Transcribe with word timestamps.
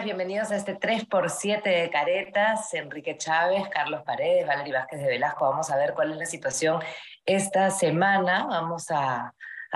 bienvenidos 0.00 0.50
a 0.50 0.56
este 0.56 0.76
3x7 0.76 1.62
de 1.62 1.90
caretas. 1.90 2.72
Enrique 2.74 3.16
Chávez, 3.16 3.68
Carlos 3.68 4.02
Paredes, 4.04 4.46
Valery 4.46 4.72
Vázquez 4.72 5.00
de 5.00 5.06
Velasco. 5.06 5.48
Vamos 5.48 5.70
a 5.70 5.76
ver 5.76 5.92
cuál 5.94 6.10
es 6.10 6.16
la 6.16 6.26
situación 6.26 6.80
esta 7.24 7.70
semana. 7.70 8.46
Vamos 8.46 8.90
a, 8.90 9.32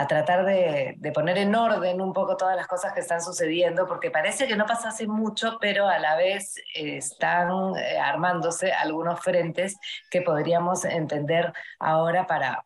tratar 0.08 0.44
de, 0.44 0.96
poner 1.14 1.38
en 1.38 1.54
orden 1.54 2.00
un 2.00 2.12
poco 2.12 2.36
todas 2.36 2.56
las 2.56 2.66
cosas 2.66 2.92
que 2.92 3.00
están 3.00 3.22
sucediendo, 3.22 3.86
porque 3.86 4.10
parece 4.10 4.48
que 4.48 4.56
no 4.56 4.66
pasase 4.66 5.06
mucho, 5.06 5.58
pero 5.60 5.86
a 5.86 5.98
la 5.98 6.16
vez 6.16 6.54
están 6.74 7.76
eh, 7.76 7.98
armándose 7.98 8.72
algunos 8.72 9.20
frentes 9.20 9.76
que 10.10 10.22
podríamos 10.22 10.84
entender 10.84 11.52
ahora 11.78 12.26
para, 12.26 12.64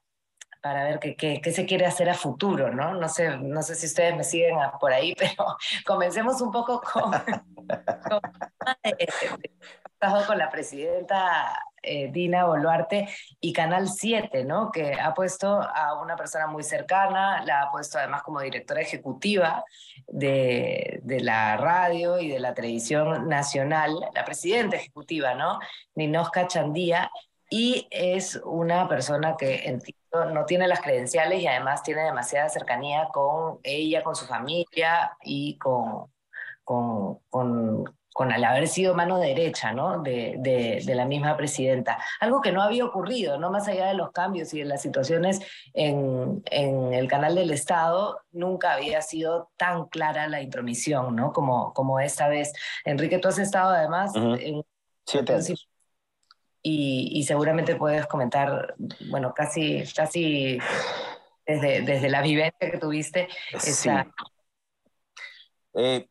para 0.60 0.84
ver 0.84 0.98
qué, 0.98 1.16
qué, 1.16 1.52
se 1.52 1.66
quiere 1.66 1.86
hacer 1.86 2.10
a 2.10 2.14
futuro, 2.14 2.72
¿no? 2.72 2.94
No 2.94 3.08
sé, 3.08 3.38
no 3.38 3.62
sé 3.62 3.74
si 3.74 3.86
ustedes 3.86 4.14
me 4.16 4.24
siguen 4.24 4.56
por 4.78 4.92
ahí, 4.92 5.14
pero 5.18 5.56
comencemos 5.86 6.40
un 6.40 6.50
poco 6.50 6.80
con, 6.80 7.12
con, 9.98 10.24
con 10.26 10.38
la 10.38 10.50
presidenta 10.50 11.58
eh, 11.82 12.10
Dina 12.12 12.44
Boluarte 12.44 13.08
y 13.40 13.52
Canal 13.54 13.88
7, 13.88 14.44
¿no? 14.44 14.70
Que 14.70 14.94
ha 15.00 15.14
puesto 15.14 15.62
a 15.62 16.00
una 16.00 16.14
persona 16.14 16.46
muy 16.46 16.62
cercana, 16.62 17.42
la 17.44 17.62
ha 17.62 17.70
puesto 17.70 17.98
además 17.98 18.22
como 18.22 18.40
directora 18.40 18.82
ejecutiva 18.82 19.64
de, 20.06 21.00
de 21.02 21.20
la 21.20 21.56
radio 21.56 22.18
y 22.20 22.28
de 22.28 22.38
la 22.38 22.52
televisión 22.52 23.28
nacional, 23.28 23.94
la 24.14 24.24
presidenta 24.26 24.76
ejecutiva, 24.76 25.34
¿no? 25.34 25.58
Ninosca 25.94 26.46
Chandía, 26.46 27.10
y 27.48 27.88
es 27.90 28.40
una 28.44 28.88
persona 28.88 29.36
que 29.36 29.54
entiendo 29.68 29.99
no 30.12 30.44
tiene 30.44 30.66
las 30.66 30.80
credenciales 30.80 31.40
y 31.40 31.46
además 31.46 31.82
tiene 31.82 32.02
demasiada 32.02 32.48
cercanía 32.48 33.08
con 33.12 33.58
ella, 33.62 34.02
con 34.02 34.16
su 34.16 34.26
familia 34.26 35.16
y 35.22 35.56
con, 35.58 36.10
con, 36.64 37.18
con, 37.28 37.84
con 38.12 38.32
al 38.32 38.44
haber 38.44 38.66
sido 38.68 38.94
mano 38.94 39.18
derecha 39.18 39.72
¿no? 39.72 40.02
de, 40.02 40.36
de, 40.38 40.82
de, 40.84 40.94
la 40.94 41.04
misma 41.04 41.36
presidenta. 41.36 41.98
Algo 42.20 42.40
que 42.40 42.52
no 42.52 42.62
había 42.62 42.84
ocurrido, 42.84 43.38
¿no? 43.38 43.50
más 43.50 43.68
allá 43.68 43.86
de 43.86 43.94
los 43.94 44.10
cambios 44.10 44.52
y 44.52 44.60
de 44.60 44.64
las 44.64 44.82
situaciones 44.82 45.40
en, 45.74 46.42
en 46.46 46.92
el 46.92 47.06
canal 47.08 47.34
del 47.36 47.50
Estado, 47.50 48.20
nunca 48.32 48.72
había 48.72 49.02
sido 49.02 49.50
tan 49.56 49.86
clara 49.86 50.28
la 50.28 50.42
intromisión 50.42 51.14
¿no? 51.14 51.32
como, 51.32 51.72
como 51.72 52.00
esta 52.00 52.28
vez. 52.28 52.52
Enrique, 52.84 53.18
tú 53.18 53.28
has 53.28 53.38
estado 53.38 53.70
además 53.70 54.12
en... 54.14 54.64
Siete 55.06 55.34
años 55.34 55.69
y, 56.62 57.22
seguramente 57.24 57.76
puedes 57.76 58.06
comentar, 58.06 58.74
bueno, 59.08 59.32
casi, 59.34 59.82
casi 59.94 60.58
desde, 61.46 61.82
desde 61.82 62.08
la 62.08 62.22
vivencia 62.22 62.70
que 62.70 62.78
tuviste. 62.78 63.28
Esa... 63.52 64.06
Eh, 65.74 66.06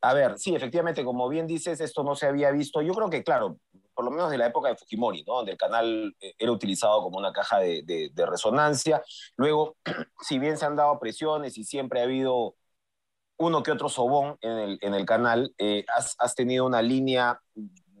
a 0.00 0.14
ver, 0.14 0.38
sí, 0.38 0.54
efectivamente, 0.54 1.04
como 1.04 1.28
bien 1.28 1.46
dices, 1.46 1.80
esto 1.80 2.02
no 2.02 2.16
se 2.16 2.26
había 2.26 2.50
visto. 2.50 2.82
Yo 2.82 2.92
creo 2.92 3.08
que, 3.08 3.22
claro, 3.22 3.58
por 3.94 4.04
lo 4.04 4.10
menos 4.10 4.30
de 4.30 4.38
la 4.38 4.46
época 4.46 4.68
de 4.68 4.76
Fujimori, 4.76 5.24
¿no? 5.24 5.36
donde 5.36 5.52
el 5.52 5.58
canal 5.58 6.14
eh, 6.20 6.34
era 6.38 6.50
utilizado 6.50 7.02
como 7.02 7.18
una 7.18 7.32
caja 7.32 7.58
de, 7.58 8.10
de, 8.12 8.26
resonancia. 8.26 9.02
Luego, 9.36 9.76
si 10.20 10.38
bien 10.38 10.56
se 10.56 10.66
han 10.66 10.76
dado 10.76 10.98
presiones 10.98 11.56
y 11.58 11.64
siempre 11.64 12.00
ha 12.00 12.04
habido 12.04 12.56
uno 13.36 13.62
que 13.62 13.72
otro 13.72 13.88
sobón 13.88 14.36
en 14.40 14.58
el, 14.58 14.78
en 14.82 14.94
el 14.94 15.04
canal, 15.04 15.54
eh, 15.58 15.84
has, 15.94 16.14
has, 16.18 16.34
tenido 16.34 16.66
una 16.66 16.80
línea 16.80 17.40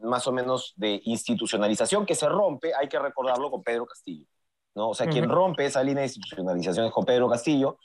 más 0.02 0.26
o 0.26 0.32
menos 0.32 0.72
de 0.76 1.00
institucionalización 1.04 2.06
que 2.06 2.14
se 2.14 2.28
rompe, 2.28 2.72
hay 2.74 2.88
que 2.88 2.98
recordarlo, 2.98 3.50
con 3.50 3.62
Pedro 3.62 3.86
Castillo. 3.86 4.26
¿no? 4.74 4.90
O 4.90 4.94
sea, 4.94 5.06
quien 5.06 5.28
rompe 5.28 5.66
esa 5.66 5.82
línea 5.82 6.00
de 6.00 6.06
institucionalización 6.06 6.86
es 6.86 6.92
con 6.92 7.04
Pedro 7.04 7.28
Castillo, 7.28 7.78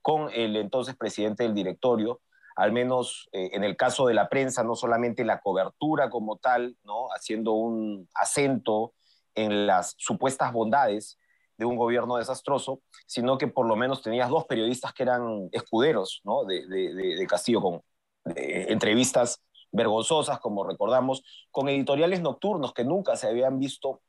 con 0.00 0.30
el 0.32 0.56
entonces 0.56 0.96
presidente 0.96 1.44
del 1.44 1.54
directorio, 1.54 2.20
al 2.56 2.72
menos 2.72 3.28
eh, 3.32 3.50
en 3.52 3.64
el 3.64 3.76
caso 3.76 4.06
de 4.06 4.14
la 4.14 4.28
prensa, 4.28 4.62
no 4.62 4.74
solamente 4.74 5.24
la 5.24 5.40
cobertura 5.40 6.10
como 6.10 6.36
tal, 6.36 6.76
¿no? 6.82 7.08
haciendo 7.08 7.52
un 7.52 8.08
acento 8.14 8.92
en 9.34 9.66
las 9.66 9.94
supuestas 9.96 10.52
bondades 10.52 11.18
de 11.56 11.64
un 11.64 11.76
gobierno 11.76 12.16
desastroso, 12.16 12.80
sino 13.06 13.38
que 13.38 13.46
por 13.46 13.66
lo 13.66 13.76
menos 13.76 14.02
tenías 14.02 14.28
dos 14.28 14.46
periodistas 14.46 14.92
que 14.92 15.04
eran 15.04 15.48
escuderos 15.52 16.20
¿no? 16.24 16.44
de, 16.44 16.66
de, 16.66 16.92
de 16.94 17.26
Castillo 17.26 17.62
con 17.62 17.82
entrevistas 18.24 19.42
vergonzosas, 19.72 20.38
como 20.38 20.64
recordamos, 20.64 21.24
con 21.50 21.68
editoriales 21.68 22.20
nocturnos 22.20 22.72
que 22.72 22.84
nunca 22.84 23.16
se 23.16 23.28
habían 23.28 23.58
visto 23.58 24.02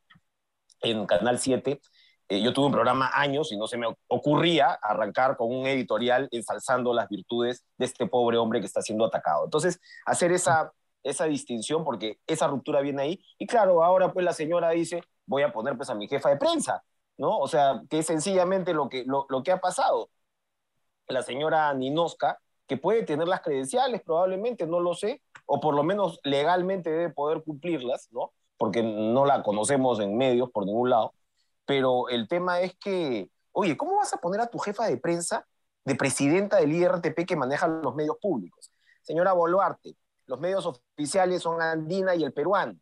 en 0.81 1.05
Canal 1.05 1.39
7. 1.39 1.81
Eh, 2.29 2.41
yo 2.41 2.53
tuve 2.53 2.67
un 2.67 2.71
programa 2.71 3.11
años 3.13 3.51
y 3.51 3.57
no 3.57 3.67
se 3.67 3.77
me 3.77 3.87
ocurría 4.07 4.71
arrancar 4.81 5.35
con 5.37 5.53
un 5.53 5.67
editorial 5.67 6.27
ensalzando 6.31 6.93
las 6.93 7.09
virtudes 7.09 7.65
de 7.77 7.85
este 7.85 8.07
pobre 8.07 8.37
hombre 8.37 8.59
que 8.59 8.65
está 8.65 8.81
siendo 8.81 9.05
atacado. 9.05 9.45
Entonces, 9.45 9.79
hacer 10.05 10.31
esa, 10.31 10.71
esa 11.03 11.25
distinción, 11.25 11.83
porque 11.83 12.19
esa 12.27 12.47
ruptura 12.47 12.81
viene 12.81 13.01
ahí. 13.01 13.25
Y 13.37 13.47
claro, 13.47 13.83
ahora 13.83 14.11
pues 14.13 14.25
la 14.25 14.33
señora 14.33 14.71
dice, 14.71 15.03
voy 15.25 15.43
a 15.43 15.51
poner 15.51 15.75
pues 15.77 15.89
a 15.89 15.95
mi 15.95 16.07
jefa 16.07 16.29
de 16.29 16.37
prensa, 16.37 16.83
¿no? 17.17 17.37
O 17.37 17.47
sea, 17.47 17.81
que 17.89 17.99
es 17.99 18.05
sencillamente 18.05 18.73
lo 18.73 18.89
que, 18.89 19.03
lo, 19.05 19.25
lo 19.29 19.43
que 19.43 19.51
ha 19.51 19.59
pasado. 19.59 20.09
La 21.07 21.21
señora 21.21 21.73
Ninosca, 21.73 22.39
que 22.67 22.77
puede 22.77 23.03
tener 23.03 23.27
las 23.27 23.41
credenciales 23.41 24.01
probablemente, 24.01 24.65
no 24.65 24.79
lo 24.79 24.93
sé, 24.93 25.21
o 25.45 25.59
por 25.59 25.75
lo 25.75 25.83
menos 25.83 26.19
legalmente 26.23 26.89
debe 26.89 27.09
poder 27.09 27.43
cumplirlas, 27.43 28.09
¿no? 28.11 28.31
Porque 28.57 28.83
no 28.83 29.25
la 29.25 29.43
conocemos 29.43 29.99
en 29.99 30.17
medios 30.17 30.49
por 30.51 30.65
ningún 30.65 30.89
lado. 30.89 31.13
Pero 31.65 32.09
el 32.09 32.27
tema 32.27 32.61
es 32.61 32.75
que, 32.75 33.29
oye, 33.51 33.77
¿cómo 33.77 33.97
vas 33.97 34.13
a 34.13 34.17
poner 34.17 34.41
a 34.41 34.47
tu 34.47 34.59
jefa 34.59 34.85
de 34.85 34.97
prensa 34.97 35.45
de 35.85 35.95
presidenta 35.95 36.57
del 36.57 36.73
IRTP 36.73 37.25
que 37.25 37.35
maneja 37.35 37.67
los 37.67 37.95
medios 37.95 38.17
públicos? 38.21 38.71
Señora 39.01 39.33
Boluarte, 39.33 39.95
los 40.27 40.39
medios 40.39 40.65
oficiales 40.65 41.41
son 41.41 41.61
Andina 41.61 42.15
y 42.15 42.23
el 42.23 42.33
peruano. 42.33 42.77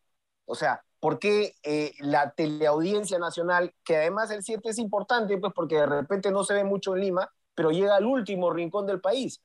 O 0.45 0.55
sea, 0.55 0.83
¿por 0.99 1.19
qué 1.19 1.55
eh, 1.63 1.93
la 1.99 2.31
teleaudiencia 2.31 3.17
nacional, 3.19 3.73
que 3.83 3.97
además 3.97 4.31
el 4.31 4.43
7 4.43 4.69
es 4.69 4.77
importante, 4.77 5.37
pues 5.37 5.53
porque 5.55 5.75
de 5.75 5.85
repente 5.87 6.31
no 6.31 6.43
se 6.43 6.53
ve 6.53 6.63
mucho 6.63 6.95
en 6.95 7.01
Lima, 7.01 7.31
pero 7.55 7.71
llega 7.71 7.95
al 7.95 8.05
último 8.05 8.51
rincón 8.51 8.85
del 8.85 9.01
país? 9.01 9.41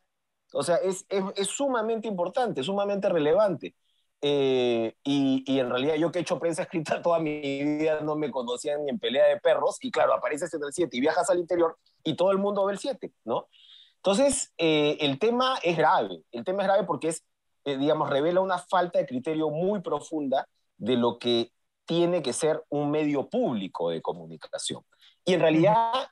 O 0.52 0.62
sea, 0.62 0.76
es, 0.76 1.04
es, 1.08 1.24
es 1.34 1.48
sumamente 1.48 2.08
importante, 2.08 2.62
sumamente 2.62 3.08
relevante. 3.08 3.74
Eh, 4.22 4.96
y, 5.04 5.44
y, 5.46 5.60
en 5.60 5.68
realidad 5.68 5.94
yo 5.96 6.10
que 6.10 6.18
he 6.18 6.22
hecho 6.22 6.38
prensa 6.38 6.62
escrita 6.62 7.02
toda 7.02 7.18
mi 7.18 7.40
vida 7.40 8.00
no 8.00 8.16
me 8.16 8.30
conocían 8.30 8.82
ni 8.84 8.90
en 8.90 8.98
pelea 8.98 9.26
de 9.26 9.38
perros 9.38 9.76
y 9.82 9.90
claro, 9.90 10.14
apareces 10.14 10.52
en 10.54 10.64
el 10.64 10.72
7 10.72 10.96
y 10.96 11.00
viajas 11.00 11.28
al 11.28 11.38
interior 11.38 11.76
y 12.02 12.16
todo 12.16 12.32
el 12.32 12.38
mundo 12.38 12.64
ve 12.64 12.72
el 12.72 12.78
7, 12.78 13.12
¿no? 13.24 13.48
Entonces, 13.96 14.52
eh, 14.56 14.96
el 15.00 15.18
tema 15.18 15.58
es 15.62 15.76
grave, 15.76 16.22
el 16.32 16.44
tema 16.44 16.62
es 16.62 16.68
grave 16.68 16.84
porque 16.84 17.08
es, 17.08 17.24
eh, 17.64 17.76
digamos, 17.76 18.08
revela 18.08 18.40
una 18.40 18.58
falta 18.58 18.98
de 18.98 19.06
criterio 19.06 19.50
muy 19.50 19.80
profunda 19.80 20.48
de 20.78 20.96
lo 20.96 21.18
que 21.18 21.52
tiene 21.84 22.22
que 22.22 22.32
ser 22.32 22.64
un 22.68 22.90
medio 22.90 23.28
público 23.28 23.90
de 23.90 24.00
comunicación. 24.00 24.82
Y 25.24 25.34
en 25.34 25.40
realidad, 25.40 26.08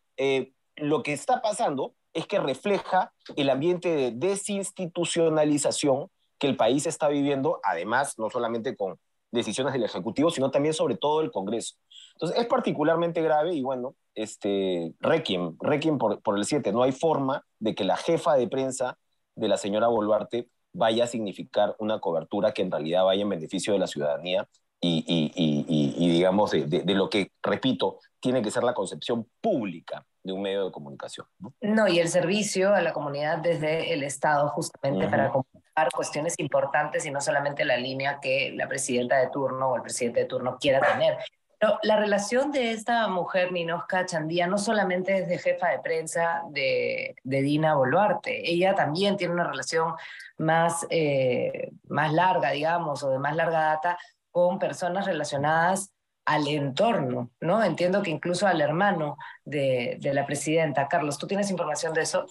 lo 0.77 1.03
que 1.03 1.12
está 1.12 1.41
pasando 1.41 1.95
es 2.15 2.27
que 2.27 2.39
refleja 2.39 3.13
el 3.37 3.51
ambiente 3.51 3.89
de 3.91 4.13
desinstitucionalización 4.13 6.09
que 6.39 6.47
el 6.47 6.57
país 6.57 6.87
está 6.87 7.09
viviendo, 7.09 7.61
además, 7.63 8.19
no 8.19 8.31
solamente 8.31 8.77
con 8.77 8.99
decisiones 9.31 9.73
del 9.73 9.83
Ejecutivo, 9.83 10.31
sino 10.31 10.51
también 10.51 10.75
sobre 10.75 10.97
todo 10.97 11.21
el 11.21 11.31
Congreso. 11.31 11.75
Entonces, 12.15 12.39
es 12.39 12.47
particularmente 12.47 13.21
grave 13.21 13.53
y 13.55 13.63
bueno, 13.63 13.95
este, 14.15 14.95
requiem, 15.01 15.57
requiem 15.61 15.99
por, 15.99 16.23
por 16.23 16.39
el 16.39 16.45
7, 16.45 16.73
no 16.73 16.85
hay 16.85 16.93
forma 16.93 17.45
de 17.59 17.75
que 17.75 17.85
la 17.85 17.97
jefa 17.97 18.37
de 18.37 18.49
prensa 18.49 18.97
de 19.35 19.49
la 19.49 19.57
señora 19.57 19.89
Boluarte 19.89 20.49
vaya 20.73 21.05
a 21.05 21.09
significar 21.09 21.75
una 21.79 22.01
cobertura 22.01 22.53
que 22.53 22.63
en 22.63 22.71
realidad 22.71 23.05
vaya 23.05 23.23
en 23.23 23.29
beneficio 23.29 23.73
de 23.73 23.81
la 23.81 23.87
ciudadanía 23.87 24.49
y, 24.84 25.33
y, 25.34 25.65
y, 25.67 25.95
y 26.05 26.11
digamos, 26.11 26.50
de, 26.50 26.67
de, 26.67 26.83
de, 26.83 26.95
lo 26.95 27.09
que, 27.09 27.31
repito, 27.43 28.00
tiene 28.21 28.43
que 28.43 28.50
ser 28.50 28.65
la 28.65 28.75
concepción 28.75 29.27
pública 29.41 30.05
de 30.22 30.33
un 30.33 30.43
medio 30.43 30.67
de 30.67 30.72
comunicación. 30.72 31.27
¿no? 31.39 31.55
no, 31.61 31.89
y 31.89 31.99
el 31.99 32.09
servicio 32.09 32.75
a 32.75 32.83
la 32.83 32.93
comunidad 32.93 33.39
desde 33.39 33.93
el 33.93 34.03
Estado 34.03 34.49
justamente 34.49 35.05
uh 35.05 35.09
-huh. 35.09 35.11
para 35.11 35.31
comunicar 35.31 35.89
cuestiones 35.95 36.34
importantes 36.39 37.04
y 37.07 37.10
no 37.10 37.21
solamente 37.21 37.65
la 37.65 37.77
línea 37.77 38.19
que 38.21 38.53
la 38.54 38.69
presidenta 38.69 39.16
de 39.19 39.28
turno 39.28 39.71
o 39.71 39.77
el 39.77 39.83
presidente 39.83 40.21
de 40.21 40.27
turno 40.27 40.59
quiera 40.59 40.81
tener. 40.81 41.19
Pero 41.59 41.78
la 41.83 41.97
relación 41.97 42.51
de 42.53 42.72
esta 42.72 43.09
mujer, 43.09 43.53
Ninosca 43.53 44.04
Chandía, 44.04 44.47
no 44.47 44.59
solamente 44.59 45.16
es 45.19 45.28
de 45.28 45.39
jefa 45.39 45.69
de 45.69 45.78
prensa 45.78 46.42
de, 46.51 47.15
de 47.22 47.42
Dina 47.42 47.75
Boluarte, 47.75 48.51
ella 48.51 48.75
también 48.75 49.16
tiene 49.16 49.34
una 49.34 49.45
relación 49.45 49.95
más, 50.36 50.86
eh, 50.91 51.71
más 51.89 52.13
larga, 52.13 52.51
digamos, 52.51 53.03
o 53.03 53.10
de 53.10 53.19
más 53.19 53.34
larga 53.36 53.60
data 53.60 53.98
con 54.34 54.59
personas 54.59 55.07
relacionadas 55.07 55.92
al 56.25 56.48
entorno, 56.48 57.31
¿no? 57.41 57.63
Entiendo 57.63 58.03
que 58.03 58.10
incluso 58.10 58.48
al 58.48 58.60
hermano 58.60 59.16
de, 59.45 59.97
de 60.01 60.13
la 60.13 60.27
presidenta. 60.27 60.89
Carlos, 60.89 61.19
¿tú 61.19 61.28
tienes 61.28 61.53
información 61.53 61.95
de 61.95 62.03
eso? 62.03 62.27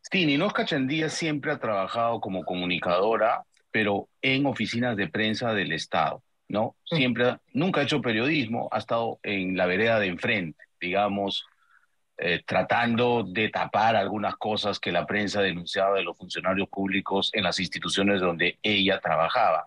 Sí, 0.00 0.26
Ninosca 0.26 0.64
Chandía 0.64 1.08
siempre 1.08 1.52
ha 1.52 1.60
trabajado 1.60 2.20
como 2.20 2.44
comunicadora, 2.44 3.44
pero 3.70 4.08
en 4.22 4.46
oficinas 4.46 4.96
de 4.96 5.06
prensa 5.06 5.54
del 5.54 5.70
Estado, 5.70 6.24
¿no? 6.48 6.74
Siempre, 6.84 7.36
nunca 7.52 7.80
ha 7.80 7.84
hecho 7.84 8.00
periodismo, 8.00 8.68
ha 8.72 8.78
estado 8.78 9.20
en 9.22 9.56
la 9.56 9.66
vereda 9.66 10.00
de 10.00 10.08
enfrente, 10.08 10.64
digamos, 10.80 11.46
eh, 12.16 12.42
tratando 12.44 13.22
de 13.22 13.50
tapar 13.50 13.94
algunas 13.94 14.34
cosas 14.34 14.80
que 14.80 14.90
la 14.90 15.06
prensa 15.06 15.42
denunciaba 15.42 15.94
de 15.94 16.02
los 16.02 16.18
funcionarios 16.18 16.68
públicos 16.68 17.30
en 17.34 17.44
las 17.44 17.60
instituciones 17.60 18.20
donde 18.20 18.58
ella 18.64 18.98
trabajaba. 18.98 19.64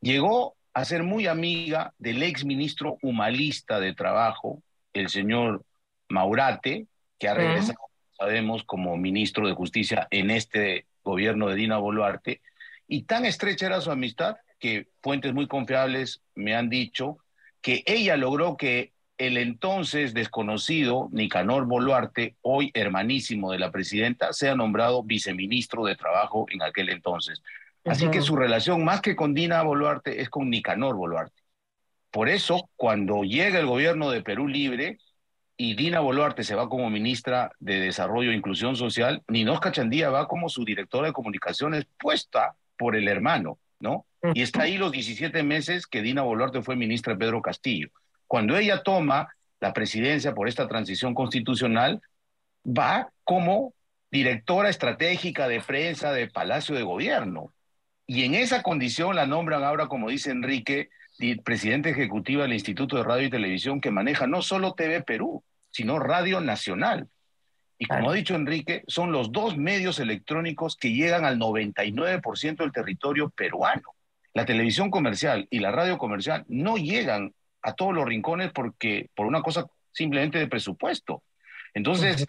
Llegó 0.00 0.56
a 0.74 0.84
ser 0.84 1.04
muy 1.04 1.28
amiga 1.28 1.94
del 1.98 2.22
ex 2.22 2.44
ministro 2.44 2.98
humalista 3.00 3.78
de 3.78 3.94
Trabajo, 3.94 4.60
el 4.92 5.08
señor 5.08 5.64
Maurate, 6.08 6.86
que 7.18 7.28
ha 7.28 7.34
regresado, 7.34 7.78
sabemos, 8.18 8.64
como 8.64 8.96
ministro 8.96 9.46
de 9.46 9.54
Justicia 9.54 10.08
en 10.10 10.30
este 10.30 10.86
gobierno 11.04 11.48
de 11.48 11.54
Dina 11.54 11.78
Boluarte, 11.78 12.40
y 12.88 13.02
tan 13.02 13.24
estrecha 13.24 13.66
era 13.66 13.80
su 13.80 13.90
amistad 13.90 14.36
que 14.58 14.88
fuentes 15.00 15.32
muy 15.32 15.46
confiables 15.46 16.22
me 16.34 16.54
han 16.54 16.68
dicho 16.68 17.18
que 17.62 17.82
ella 17.86 18.16
logró 18.16 18.56
que 18.56 18.92
el 19.16 19.36
entonces 19.36 20.12
desconocido 20.12 21.08
Nicanor 21.12 21.66
Boluarte, 21.66 22.34
hoy 22.42 22.72
hermanísimo 22.74 23.52
de 23.52 23.60
la 23.60 23.70
presidenta, 23.70 24.32
sea 24.32 24.56
nombrado 24.56 25.04
viceministro 25.04 25.84
de 25.84 25.94
Trabajo 25.94 26.46
en 26.50 26.62
aquel 26.62 26.88
entonces. 26.88 27.42
Así 27.84 28.10
que 28.10 28.22
su 28.22 28.36
relación 28.36 28.84
más 28.84 29.00
que 29.00 29.14
con 29.14 29.34
Dina 29.34 29.62
Boluarte 29.62 30.20
es 30.22 30.30
con 30.30 30.48
Nicanor 30.48 30.96
Boluarte. 30.96 31.42
Por 32.10 32.28
eso, 32.28 32.70
cuando 32.76 33.24
llega 33.24 33.58
el 33.58 33.66
gobierno 33.66 34.10
de 34.10 34.22
Perú 34.22 34.48
Libre 34.48 34.98
y 35.56 35.74
Dina 35.74 36.00
Boluarte 36.00 36.44
se 36.44 36.54
va 36.54 36.68
como 36.68 36.88
ministra 36.88 37.52
de 37.58 37.80
Desarrollo 37.80 38.30
e 38.30 38.36
Inclusión 38.36 38.76
Social, 38.76 39.22
Ninosca 39.28 39.72
Chandía 39.72 40.10
va 40.10 40.28
como 40.28 40.48
su 40.48 40.64
directora 40.64 41.08
de 41.08 41.12
comunicaciones 41.12 41.86
puesta 41.98 42.54
por 42.78 42.96
el 42.96 43.08
hermano, 43.08 43.58
¿no? 43.80 44.06
Y 44.32 44.42
está 44.42 44.62
ahí 44.62 44.78
los 44.78 44.92
17 44.92 45.42
meses 45.42 45.86
que 45.86 46.02
Dina 46.02 46.22
Boluarte 46.22 46.62
fue 46.62 46.76
ministra 46.76 47.12
de 47.12 47.18
Pedro 47.18 47.42
Castillo. 47.42 47.88
Cuando 48.26 48.56
ella 48.56 48.82
toma 48.82 49.28
la 49.60 49.72
presidencia 49.72 50.34
por 50.34 50.48
esta 50.48 50.66
transición 50.66 51.14
constitucional, 51.14 52.00
va 52.66 53.10
como 53.24 53.74
directora 54.10 54.68
estratégica 54.68 55.48
de 55.48 55.60
prensa 55.60 56.12
de 56.12 56.28
Palacio 56.28 56.74
de 56.74 56.82
Gobierno. 56.82 57.52
Y 58.06 58.24
en 58.24 58.34
esa 58.34 58.62
condición 58.62 59.16
la 59.16 59.26
nombran 59.26 59.64
ahora, 59.64 59.86
como 59.86 60.10
dice 60.10 60.30
Enrique, 60.30 60.90
presidente 61.44 61.90
ejecutiva 61.90 62.42
del 62.42 62.52
Instituto 62.52 62.96
de 62.96 63.04
Radio 63.04 63.26
y 63.26 63.30
Televisión, 63.30 63.80
que 63.80 63.90
maneja 63.90 64.26
no 64.26 64.42
solo 64.42 64.74
TV 64.74 65.02
Perú, 65.02 65.42
sino 65.70 65.98
Radio 65.98 66.40
Nacional. 66.40 67.08
Y 67.78 67.86
como 67.86 68.10
ha 68.10 68.14
dicho 68.14 68.34
Enrique, 68.34 68.84
son 68.86 69.10
los 69.10 69.32
dos 69.32 69.56
medios 69.56 69.98
electrónicos 69.98 70.76
que 70.76 70.92
llegan 70.92 71.24
al 71.24 71.38
99% 71.38 72.56
del 72.56 72.72
territorio 72.72 73.30
peruano. 73.30 73.94
La 74.32 74.44
televisión 74.44 74.90
comercial 74.90 75.46
y 75.50 75.60
la 75.60 75.70
radio 75.70 75.98
comercial 75.98 76.44
no 76.48 76.76
llegan 76.76 77.32
a 77.62 77.74
todos 77.74 77.94
los 77.94 78.04
rincones 78.04 78.52
porque 78.52 79.08
por 79.14 79.26
una 79.26 79.42
cosa 79.42 79.66
simplemente 79.92 80.38
de 80.38 80.48
presupuesto. 80.48 81.22
Entonces, 81.72 82.26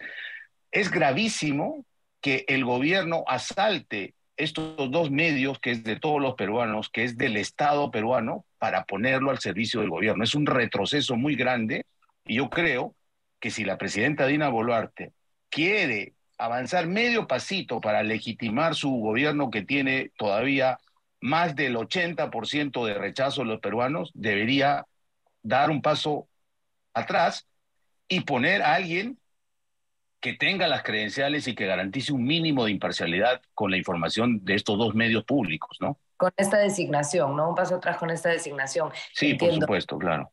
es 0.70 0.90
gravísimo 0.90 1.84
que 2.20 2.44
el 2.48 2.64
gobierno 2.64 3.24
asalte 3.26 4.14
estos 4.36 4.90
dos 4.90 5.10
medios, 5.10 5.58
que 5.58 5.70
es 5.70 5.84
de 5.84 5.96
todos 5.96 6.20
los 6.20 6.34
peruanos, 6.34 6.90
que 6.90 7.04
es 7.04 7.16
del 7.16 7.36
Estado 7.36 7.90
peruano, 7.90 8.44
para 8.58 8.84
ponerlo 8.84 9.30
al 9.30 9.38
servicio 9.38 9.80
del 9.80 9.90
gobierno. 9.90 10.24
Es 10.24 10.34
un 10.34 10.46
retroceso 10.46 11.16
muy 11.16 11.36
grande 11.36 11.86
y 12.24 12.36
yo 12.36 12.50
creo 12.50 12.94
que 13.40 13.50
si 13.50 13.64
la 13.64 13.78
presidenta 13.78 14.26
Dina 14.26 14.48
Boluarte 14.48 15.12
quiere 15.48 16.14
avanzar 16.38 16.86
medio 16.86 17.26
pasito 17.26 17.80
para 17.80 18.02
legitimar 18.02 18.74
su 18.74 18.90
gobierno 18.90 19.50
que 19.50 19.62
tiene 19.62 20.10
todavía 20.16 20.78
más 21.20 21.56
del 21.56 21.76
80% 21.76 22.84
de 22.84 22.94
rechazo 22.94 23.42
de 23.42 23.48
los 23.48 23.60
peruanos, 23.60 24.10
debería 24.14 24.86
dar 25.42 25.70
un 25.70 25.80
paso 25.80 26.28
atrás 26.92 27.46
y 28.08 28.20
poner 28.20 28.62
a 28.62 28.74
alguien 28.74 29.18
que 30.20 30.34
tenga 30.34 30.66
las 30.66 30.82
credenciales 30.82 31.46
y 31.48 31.54
que 31.54 31.66
garantice 31.66 32.12
un 32.12 32.24
mínimo 32.24 32.64
de 32.64 32.72
imparcialidad 32.72 33.40
con 33.54 33.70
la 33.70 33.76
información 33.76 34.44
de 34.44 34.54
estos 34.54 34.78
dos 34.78 34.94
medios 34.94 35.24
públicos, 35.24 35.76
¿no? 35.80 35.98
Con 36.16 36.32
esta 36.36 36.58
designación, 36.58 37.36
¿no? 37.36 37.50
Un 37.50 37.54
paso 37.54 37.76
atrás 37.76 37.98
con 37.98 38.10
esta 38.10 38.30
designación. 38.30 38.90
Sí, 39.12 39.34
por 39.34 39.52
supuesto, 39.52 39.98
claro. 39.98 40.30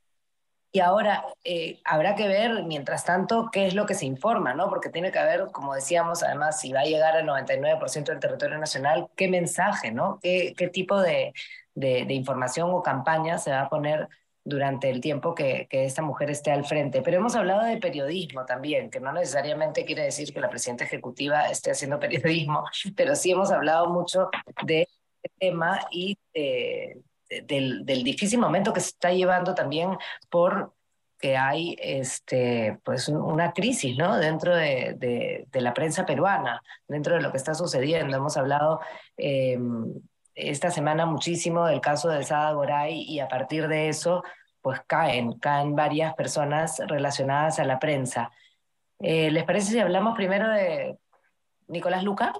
Y 0.75 0.79
ahora 0.79 1.23
eh, 1.43 1.79
habrá 1.85 2.15
que 2.15 2.27
ver, 2.27 2.63
mientras 2.63 3.05
tanto, 3.05 3.49
qué 3.51 3.67
es 3.67 3.75
lo 3.75 3.85
que 3.85 3.93
se 3.93 4.07
informa, 4.07 4.55
¿no? 4.55 4.69
Porque 4.69 4.89
tiene 4.89 5.11
que 5.11 5.19
haber, 5.19 5.51
como 5.51 5.75
decíamos, 5.75 6.23
además, 6.23 6.59
si 6.59 6.73
va 6.73 6.79
a 6.79 6.85
llegar 6.85 7.15
al 7.15 7.27
99% 7.27 8.05
del 8.05 8.19
territorio 8.19 8.57
nacional, 8.57 9.07
qué 9.15 9.27
mensaje, 9.27 9.91
¿no? 9.91 10.17
¿Qué, 10.19 10.55
qué 10.57 10.69
tipo 10.69 10.99
de, 10.99 11.33
de, 11.75 12.05
de 12.05 12.13
información 12.15 12.71
o 12.71 12.81
campaña 12.81 13.37
se 13.37 13.51
va 13.51 13.61
a 13.61 13.69
poner 13.69 14.09
durante 14.43 14.89
el 14.89 14.99
tiempo 15.01 15.33
que, 15.33 15.67
que, 15.69 15.85
esta 15.85 16.01
mujer 16.01 16.29
esté 16.29 16.51
al 16.51 16.65
frente. 16.65 17.01
Pero 17.01 17.17
hemos 17.17 17.35
hablado 17.35 17.63
de 17.63 17.77
periodismo 17.77 18.45
también, 18.45 18.89
que 18.89 18.99
no 18.99 19.13
necesariamente 19.13 19.85
quiere 19.85 20.03
decir 20.03 20.33
que 20.33 20.41
la 20.41 20.49
presidenta 20.49 20.83
ejecutiva 20.83 21.49
esté 21.49 21.71
haciendo 21.71 21.99
periodismo, 21.99 22.65
pero 22.95 23.15
sí 23.15 23.31
hemos 23.31 23.51
hablado 23.51 23.89
mucho 23.89 24.29
de 24.65 24.87
este 25.21 25.37
tema 25.39 25.79
y 25.91 26.17
del, 26.33 27.85
del, 27.85 28.03
difícil 28.03 28.39
momento 28.39 28.73
que 28.73 28.81
se 28.81 28.89
está 28.89 29.11
llevando 29.11 29.55
también 29.55 29.97
por 30.29 30.73
que 31.23 31.37
hay 31.37 31.77
este, 31.79 32.79
pues 32.83 33.07
una 33.07 33.53
crisis 33.53 33.97
¿no? 33.97 34.17
dentro 34.17 34.53
de, 34.53 35.45
de, 35.49 35.61
la 35.61 35.73
prensa 35.73 36.05
peruana, 36.05 36.61
dentro 36.85 37.15
de 37.15 37.21
lo 37.21 37.31
que 37.31 37.37
está 37.37 37.53
sucediendo. 37.53 38.17
Hemos 38.17 38.35
hablado 38.35 38.81
eh, 39.15 39.57
esta 40.35 40.71
semana 40.71 41.05
muchísimo 41.05 41.65
del 41.65 41.81
caso 41.81 42.09
de 42.09 42.23
Sada 42.23 42.53
Goray 42.53 43.01
y 43.01 43.19
a 43.19 43.27
partir 43.27 43.67
de 43.67 43.89
eso 43.89 44.23
pues 44.61 44.81
caen, 44.87 45.33
caen 45.39 45.75
varias 45.75 46.13
personas 46.15 46.79
relacionadas 46.87 47.59
a 47.59 47.65
la 47.65 47.79
prensa. 47.79 48.31
Eh, 48.99 49.29
¿Les 49.29 49.43
parece 49.43 49.73
si 49.73 49.79
hablamos 49.79 50.15
primero 50.15 50.47
de 50.49 50.97
Nicolás 51.67 52.03
Luca? 52.03 52.33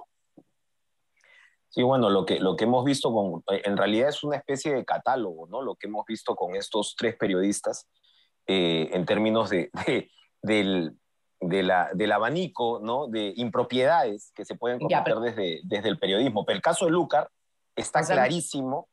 Sí, 1.68 1.82
bueno, 1.82 2.08
lo 2.08 2.24
que, 2.24 2.40
lo 2.40 2.56
que 2.56 2.64
hemos 2.64 2.84
visto 2.84 3.12
con, 3.12 3.42
en 3.48 3.76
realidad 3.76 4.08
es 4.08 4.22
una 4.22 4.36
especie 4.36 4.72
de 4.72 4.84
catálogo, 4.84 5.46
¿no? 5.48 5.60
Lo 5.60 5.74
que 5.74 5.88
hemos 5.88 6.06
visto 6.06 6.34
con 6.34 6.54
estos 6.54 6.94
tres 6.96 7.16
periodistas 7.16 7.88
eh, 8.46 8.90
en 8.92 9.04
términos 9.04 9.50
de, 9.50 9.70
de 9.86 10.08
del, 10.40 10.96
de 11.40 11.62
la, 11.62 11.90
del 11.92 12.12
abanico, 12.12 12.80
¿no? 12.82 13.08
De 13.08 13.32
impropiedades 13.36 14.32
que 14.34 14.44
se 14.44 14.54
pueden 14.54 14.78
cometer 14.78 15.16
desde, 15.16 15.60
desde 15.64 15.88
el 15.88 15.98
periodismo. 15.98 16.44
Pero 16.44 16.56
el 16.56 16.62
caso 16.62 16.84
de 16.84 16.92
Lucar 16.92 17.28
está 17.76 18.02
clarísimo. 18.02 18.88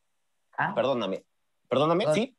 ¿Ah? 0.56 0.72
Perdóname, 0.74 1.24
perdóname, 1.68 2.06
¿sí? 2.12 2.36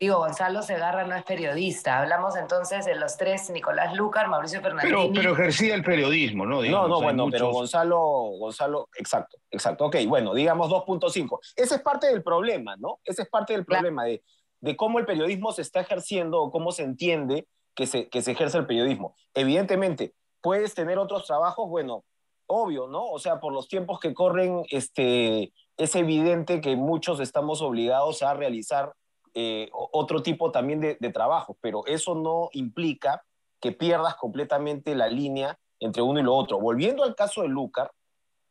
Digo, 0.00 0.18
Gonzalo 0.18 0.62
Segarra 0.62 1.04
no 1.04 1.16
es 1.16 1.24
periodista. 1.24 1.98
Hablamos 1.98 2.36
entonces 2.36 2.84
de 2.84 2.94
los 2.94 3.16
tres, 3.16 3.50
Nicolás 3.50 3.96
Lucar, 3.96 4.28
Mauricio 4.28 4.60
Fernández. 4.60 4.92
Pero, 4.92 5.10
pero, 5.12 5.32
ejercía 5.32 5.74
el 5.74 5.82
periodismo, 5.82 6.46
¿no? 6.46 6.62
no, 6.62 6.86
no, 6.86 7.02
bueno, 7.02 7.26
pero 7.30 7.50
Gonzalo, 7.50 7.98
Gonzalo, 8.38 8.88
exacto, 8.96 9.38
exacto. 9.50 9.86
Ok, 9.86 9.96
bueno, 10.06 10.34
digamos 10.34 10.70
2.5. 10.70 11.40
Ese 11.56 11.74
es 11.74 11.80
parte 11.82 12.06
del 12.06 12.22
problema, 12.22 12.76
¿no? 12.76 13.00
Ese 13.04 13.22
es 13.22 13.28
parte 13.28 13.54
del 13.54 13.64
problema 13.64 14.04
de, 14.04 14.22
de 14.60 14.76
cómo 14.76 15.00
el 15.00 15.06
periodismo 15.06 15.50
se 15.50 15.62
está 15.62 15.80
ejerciendo 15.80 16.42
o 16.42 16.52
cómo 16.52 16.70
se 16.70 16.84
entiende 16.84 17.48
que 17.74 17.86
se, 17.86 18.08
que 18.08 18.22
se 18.22 18.32
ejerce 18.32 18.58
el 18.58 18.66
periodismo. 18.66 19.16
Evidentemente, 19.34 20.14
puedes 20.40 20.74
tener 20.74 20.98
otros 20.98 21.26
trabajos, 21.26 21.68
bueno, 21.68 22.04
obvio, 22.46 22.86
¿no? 22.86 23.04
O 23.04 23.18
sea, 23.18 23.40
por 23.40 23.52
los 23.52 23.66
tiempos 23.66 23.98
que 23.98 24.14
corren, 24.14 24.64
este, 24.70 25.52
es 25.78 25.94
evidente 25.94 26.60
que 26.60 26.76
muchos 26.76 27.20
estamos 27.20 27.62
obligados 27.62 28.22
a 28.22 28.34
realizar 28.34 28.92
eh, 29.34 29.70
otro 29.72 30.22
tipo 30.22 30.50
también 30.50 30.80
de, 30.80 30.98
de 31.00 31.10
trabajo, 31.10 31.56
pero 31.60 31.86
eso 31.86 32.14
no 32.14 32.50
implica 32.52 33.24
que 33.60 33.72
pierdas 33.72 34.16
completamente 34.16 34.94
la 34.94 35.08
línea 35.08 35.58
entre 35.80 36.02
uno 36.02 36.20
y 36.20 36.22
lo 36.22 36.34
otro. 36.34 36.60
Volviendo 36.60 37.04
al 37.04 37.14
caso 37.14 37.42
de 37.42 37.48
Lucar, 37.48 37.90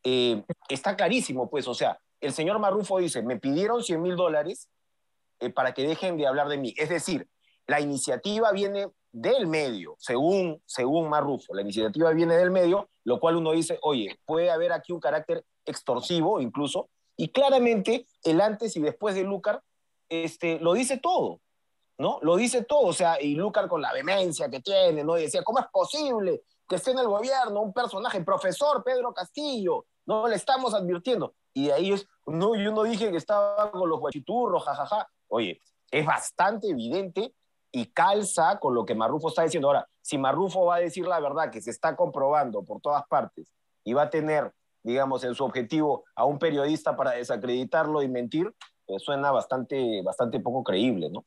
eh, 0.04 0.44
está 0.70 0.96
clarísimo, 0.96 1.50
pues, 1.50 1.68
o 1.68 1.74
sea, 1.74 2.00
el 2.22 2.32
señor 2.34 2.60
Marrufo 2.60 2.98
dice, 3.00 3.22
me 3.22 3.38
pidieron 3.38 3.84
100 3.84 4.02
mil 4.02 4.16
dólares 4.16 4.70
eh, 5.40 5.50
para 5.50 5.74
que 5.74 5.88
dejen 5.88 6.18
de 6.18 6.28
hablar 6.28 6.48
de 6.48 6.58
mí. 6.58 6.74
Es 6.78 6.90
decir, 6.90 7.28
la 7.68 7.82
iniciativa 7.82 8.52
viene 8.52 8.88
del 9.12 9.48
medio, 9.48 9.96
según, 10.00 10.62
según 10.66 11.10
Marrufo, 11.10 11.54
la 11.54 11.62
iniciativa 11.62 12.12
viene 12.12 12.38
del 12.38 12.52
medio, 12.52 12.90
lo 13.04 13.20
cual 13.20 13.36
uno 13.36 13.52
dice, 13.52 13.80
oye, 13.82 14.18
puede 14.26 14.50
haber 14.50 14.72
aquí 14.72 14.94
un 14.94 15.00
carácter 15.00 15.44
extorsivo 15.66 16.40
incluso, 16.40 16.90
y 17.18 17.30
claramente 17.30 18.08
el 18.24 18.40
antes 18.40 18.78
y 18.78 18.80
después 18.80 19.16
de 19.16 19.24
Lucar 19.24 19.62
este, 20.08 20.60
lo 20.60 20.74
dice 20.74 20.98
todo, 20.98 21.42
¿no? 21.98 22.20
Lo 22.22 22.36
dice 22.38 22.64
todo, 22.64 22.82
o 22.82 22.94
sea, 22.94 23.22
y 23.22 23.36
Lucar 23.36 23.68
con 23.68 23.82
la 23.82 23.92
vehemencia 23.92 24.50
que 24.50 24.62
tiene, 24.62 25.04
¿no? 25.04 25.18
Y 25.18 25.24
decía, 25.24 25.44
¿cómo 25.44 25.60
es 25.60 25.66
posible 25.68 26.44
que 26.68 26.76
esté 26.76 26.92
en 26.92 27.00
el 27.00 27.08
gobierno 27.08 27.62
un 27.62 27.74
personaje, 27.74 28.24
profesor 28.24 28.84
Pedro 28.84 29.14
Castillo? 29.14 29.86
No 30.06 30.28
le 30.28 30.36
estamos 30.36 30.74
advirtiendo. 30.74 31.34
Y 31.54 31.68
de 31.68 31.74
ahí 31.74 31.92
es, 31.92 32.08
no, 32.28 32.56
yo 32.56 32.72
no 32.72 32.84
dije 32.84 33.12
que 33.12 33.18
estaba 33.18 33.72
con 33.72 33.90
los 33.90 34.00
guachiturros, 34.00 34.64
jajaja. 34.64 35.10
Oye, 35.28 35.60
es 35.90 36.06
bastante 36.06 36.70
evidente 36.70 37.34
y 37.72 37.88
calza 37.88 38.60
con 38.60 38.76
lo 38.76 38.86
que 38.86 38.96
Marrufo 38.96 39.30
está 39.30 39.44
diciendo. 39.44 39.68
Ahora, 39.68 39.88
si 40.02 40.18
Marrufo 40.18 40.66
va 40.66 40.76
a 40.76 40.80
decir 40.80 41.08
la 41.08 41.20
verdad 41.20 41.50
que 41.50 41.62
se 41.62 41.72
está 41.72 41.96
comprobando 41.96 42.64
por 42.64 42.80
todas 42.80 43.06
partes 43.08 43.52
y 43.84 43.94
va 43.94 44.04
a 44.04 44.10
tener 44.10 44.54
digamos, 44.84 45.24
en 45.24 45.36
su 45.36 45.44
objetivo 45.44 46.06
a 46.16 46.26
un 46.26 46.40
periodista 46.40 46.96
para 46.96 47.12
desacreditarlo 47.12 48.02
y 48.02 48.08
mentir, 48.08 48.54
pues 48.86 49.04
suena 49.04 49.32
bastante, 49.32 50.02
bastante 50.02 50.40
poco 50.40 50.64
creíble, 50.64 51.10
¿no? 51.10 51.26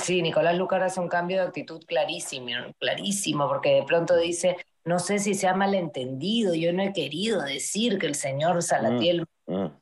Sí, 0.00 0.20
Nicolás 0.20 0.58
Lucar 0.58 0.82
hace 0.82 1.00
un 1.00 1.08
cambio 1.08 1.38
de 1.38 1.48
actitud 1.48 1.82
clarísimo, 1.86 2.50
clarísimo, 2.78 3.48
porque 3.48 3.76
de 3.76 3.82
pronto 3.82 4.14
dice, 4.16 4.58
no 4.84 4.98
sé 4.98 5.18
si 5.18 5.34
se 5.34 5.48
ha 5.48 5.54
malentendido, 5.54 6.54
yo 6.54 6.72
no 6.72 6.82
he 6.82 6.92
querido 6.92 7.42
decir 7.42 7.98
que 7.98 8.06
el 8.06 8.14
señor 8.14 8.62
Salatiel 8.62 9.26
mm, 9.46 9.54
mm. 9.54 9.80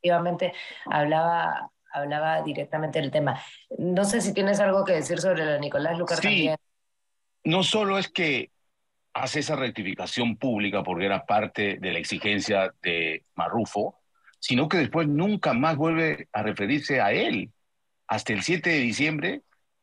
efectivamente 0.00 0.52
hablaba, 0.86 1.72
hablaba 1.92 2.42
directamente 2.42 3.00
del 3.00 3.10
tema. 3.10 3.40
No 3.78 4.04
sé 4.04 4.20
si 4.20 4.32
tienes 4.32 4.60
algo 4.60 4.84
que 4.84 4.92
decir 4.92 5.20
sobre 5.20 5.44
la 5.44 5.58
Nicolás 5.58 5.98
Lucar 5.98 6.18
sí. 6.18 6.22
también. 6.22 6.56
No 7.42 7.64
solo 7.64 7.98
es 7.98 8.08
que 8.08 8.50
hace 9.14 9.40
esa 9.40 9.56
rectificación 9.56 10.36
pública 10.36 10.82
porque 10.82 11.06
era 11.06 11.24
parte 11.24 11.78
de 11.80 11.92
la 11.92 11.98
exigencia 12.00 12.74
de 12.82 13.24
Marrufo, 13.36 13.96
sino 14.40 14.68
que 14.68 14.78
después 14.78 15.08
nunca 15.08 15.54
más 15.54 15.76
vuelve 15.76 16.28
a 16.32 16.42
referirse 16.42 17.00
a 17.00 17.12
él 17.12 17.50
hasta 18.08 18.32
el 18.32 18.42
7 18.42 18.68
de 18.68 18.80
diciembre, 18.80 19.42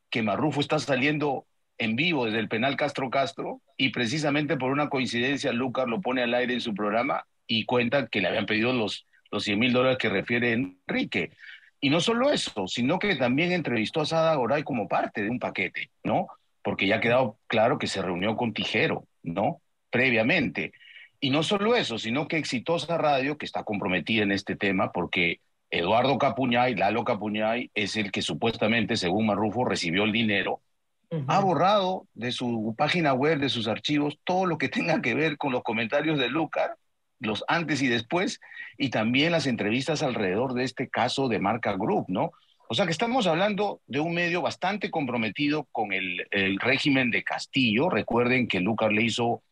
que 0.10 0.22
Marrufo 0.22 0.60
está 0.60 0.78
saliendo 0.78 1.48
en 1.78 1.96
vivo 1.96 2.26
desde 2.26 2.40
el 2.40 2.50
penal 2.50 2.76
Castro 2.76 3.10
Castro 3.10 3.62
y 3.78 3.90
precisamente 3.90 4.58
por 4.58 4.72
una 4.72 4.90
coincidencia 4.90 5.52
Lucas 5.52 5.88
lo 5.88 6.02
pone 6.02 6.22
al 6.22 6.34
aire 6.34 6.54
en 6.54 6.62
su 6.62 6.76
programa 6.76 7.26
y 7.48 7.66
cuenta 7.66 8.08
que 8.08 8.22
le 8.22 8.28
habían 8.28 8.46
pedido 8.46 8.74
los, 8.74 9.08
los 9.32 9.44
100 9.44 9.58
mil 9.58 9.74
dólares 9.74 9.98
que 9.98 10.10
refiere 10.10 10.52
Enrique. 10.52 11.32
Y 11.80 11.90
no 11.90 12.00
solo 12.00 12.32
eso, 12.32 12.68
sino 12.68 13.00
que 13.00 13.16
también 13.16 13.52
entrevistó 13.52 14.02
a 14.02 14.06
Sada 14.06 14.36
Goray 14.36 14.64
como 14.64 14.88
parte 14.88 15.24
de 15.24 15.30
un 15.30 15.40
paquete, 15.40 15.90
¿no? 16.04 16.28
Porque 16.62 16.86
ya 16.86 16.98
ha 16.98 17.02
quedado 17.02 17.40
claro 17.48 17.80
que 17.80 17.88
se 17.88 18.04
reunió 18.04 18.36
con 18.36 18.54
Tijero, 18.54 19.08
¿no? 19.24 19.62
Previamente. 19.90 20.74
Y 21.20 21.30
no 21.30 21.44
solo 21.44 21.76
eso, 21.76 21.98
sino 22.00 22.28
que 22.28 22.38
Exitosa 22.38 22.98
Radio, 22.98 23.38
que 23.38 23.46
está 23.46 23.64
comprometida 23.64 24.24
en 24.24 24.32
este 24.32 24.56
tema, 24.56 24.92
porque 24.92 25.40
Eduardo 25.70 26.18
Capuñay, 26.18 26.76
Lalo 26.76 27.04
Capuñay, 27.04 27.70
es 27.74 27.96
el 27.96 28.12
que 28.12 28.22
supuestamente, 28.22 28.98
según 28.98 29.28
Marrufo, 29.28 29.64
recibió 29.64 30.04
el 30.04 30.12
dinero, 30.12 30.62
ha 31.28 31.42
borrado 31.42 32.08
de 32.14 32.32
su 32.32 32.74
página 32.78 33.14
web, 33.14 33.40
de 33.40 33.50
sus 33.50 33.68
archivos, 33.68 34.18
todo 34.24 34.46
lo 34.46 34.58
que 34.58 34.70
tenga 34.70 35.02
que 35.02 35.14
ver 35.14 35.38
con 35.38 35.52
los 35.52 35.62
comentarios 35.62 36.18
de 36.18 36.30
Lucar, 36.30 36.78
los 37.20 37.44
antes 37.48 37.82
y 37.82 37.88
después, 37.88 38.40
y 38.78 38.90
también 38.90 39.34
las 39.34 39.46
entrevistas 39.46 40.04
alrededor 40.04 40.54
de 40.54 40.64
este 40.64 40.90
caso 40.90 41.28
de 41.28 41.40
Marca 41.40 41.74
Group, 41.74 42.06
¿no? 42.08 42.32
O 42.72 42.74
sea 42.74 42.86
que 42.86 42.94
estamos 42.94 43.28
hablando 43.28 43.82
de 43.86 44.00
un 44.00 44.14
medio 44.14 44.42
bastante 44.42 44.90
comprometido 44.90 45.68
con 45.74 45.92
el, 45.92 46.26
el 46.32 46.58
régimen 46.58 47.12
de 47.12 47.22
Castillo. 47.22 47.90
Recuerden 47.90 48.48
que 48.48 48.62
Lucar 48.62 48.94
le 48.94 49.04
hizo 49.04 49.44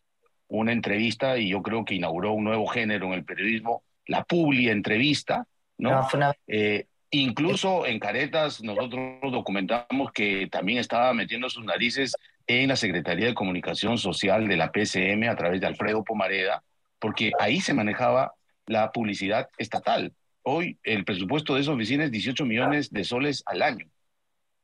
una 0.47 0.71
entrevista 0.71 1.37
y 1.37 1.49
yo 1.49 1.61
creo 1.61 1.83
que 1.83 1.95
inauguró 1.95 2.31
un 2.31 2.45
nuevo 2.45 2.65
género 2.67 3.07
en 3.07 3.15
el 3.15 3.25
periodismo, 3.25 3.83
la 4.05 4.23
publi 4.23 4.69
entrevista, 4.69 5.45
¿no? 5.77 6.07
Eh, 6.47 6.85
incluso 7.11 7.85
en 7.85 7.99
Caretas 7.99 8.63
nosotros 8.63 9.19
documentamos 9.29 10.13
que 10.13 10.47
también 10.49 10.77
estaba 10.77 11.13
metiendo 11.13 11.49
sus 11.49 11.65
narices 11.65 12.15
en 12.47 12.69
la 12.69 12.77
Secretaría 12.77 13.25
de 13.25 13.33
Comunicación 13.33 13.97
Social 13.97 14.47
de 14.47 14.55
la 14.55 14.71
PCM 14.71 15.27
a 15.29 15.35
través 15.35 15.59
de 15.59 15.67
Alfredo 15.67 16.05
Pomareda, 16.05 16.63
porque 16.99 17.33
ahí 17.37 17.59
se 17.59 17.73
manejaba 17.73 18.31
la 18.65 18.93
publicidad 18.93 19.49
estatal. 19.57 20.13
Hoy 20.51 20.79
el 20.83 21.05
presupuesto 21.05 21.53
de 21.53 21.61
esa 21.61 21.73
oficina 21.73 22.05
es 22.05 22.11
18 22.11 22.43
millones 22.43 22.89
de 22.89 23.03
soles 23.03 23.43
al 23.45 23.61
año. 23.61 23.87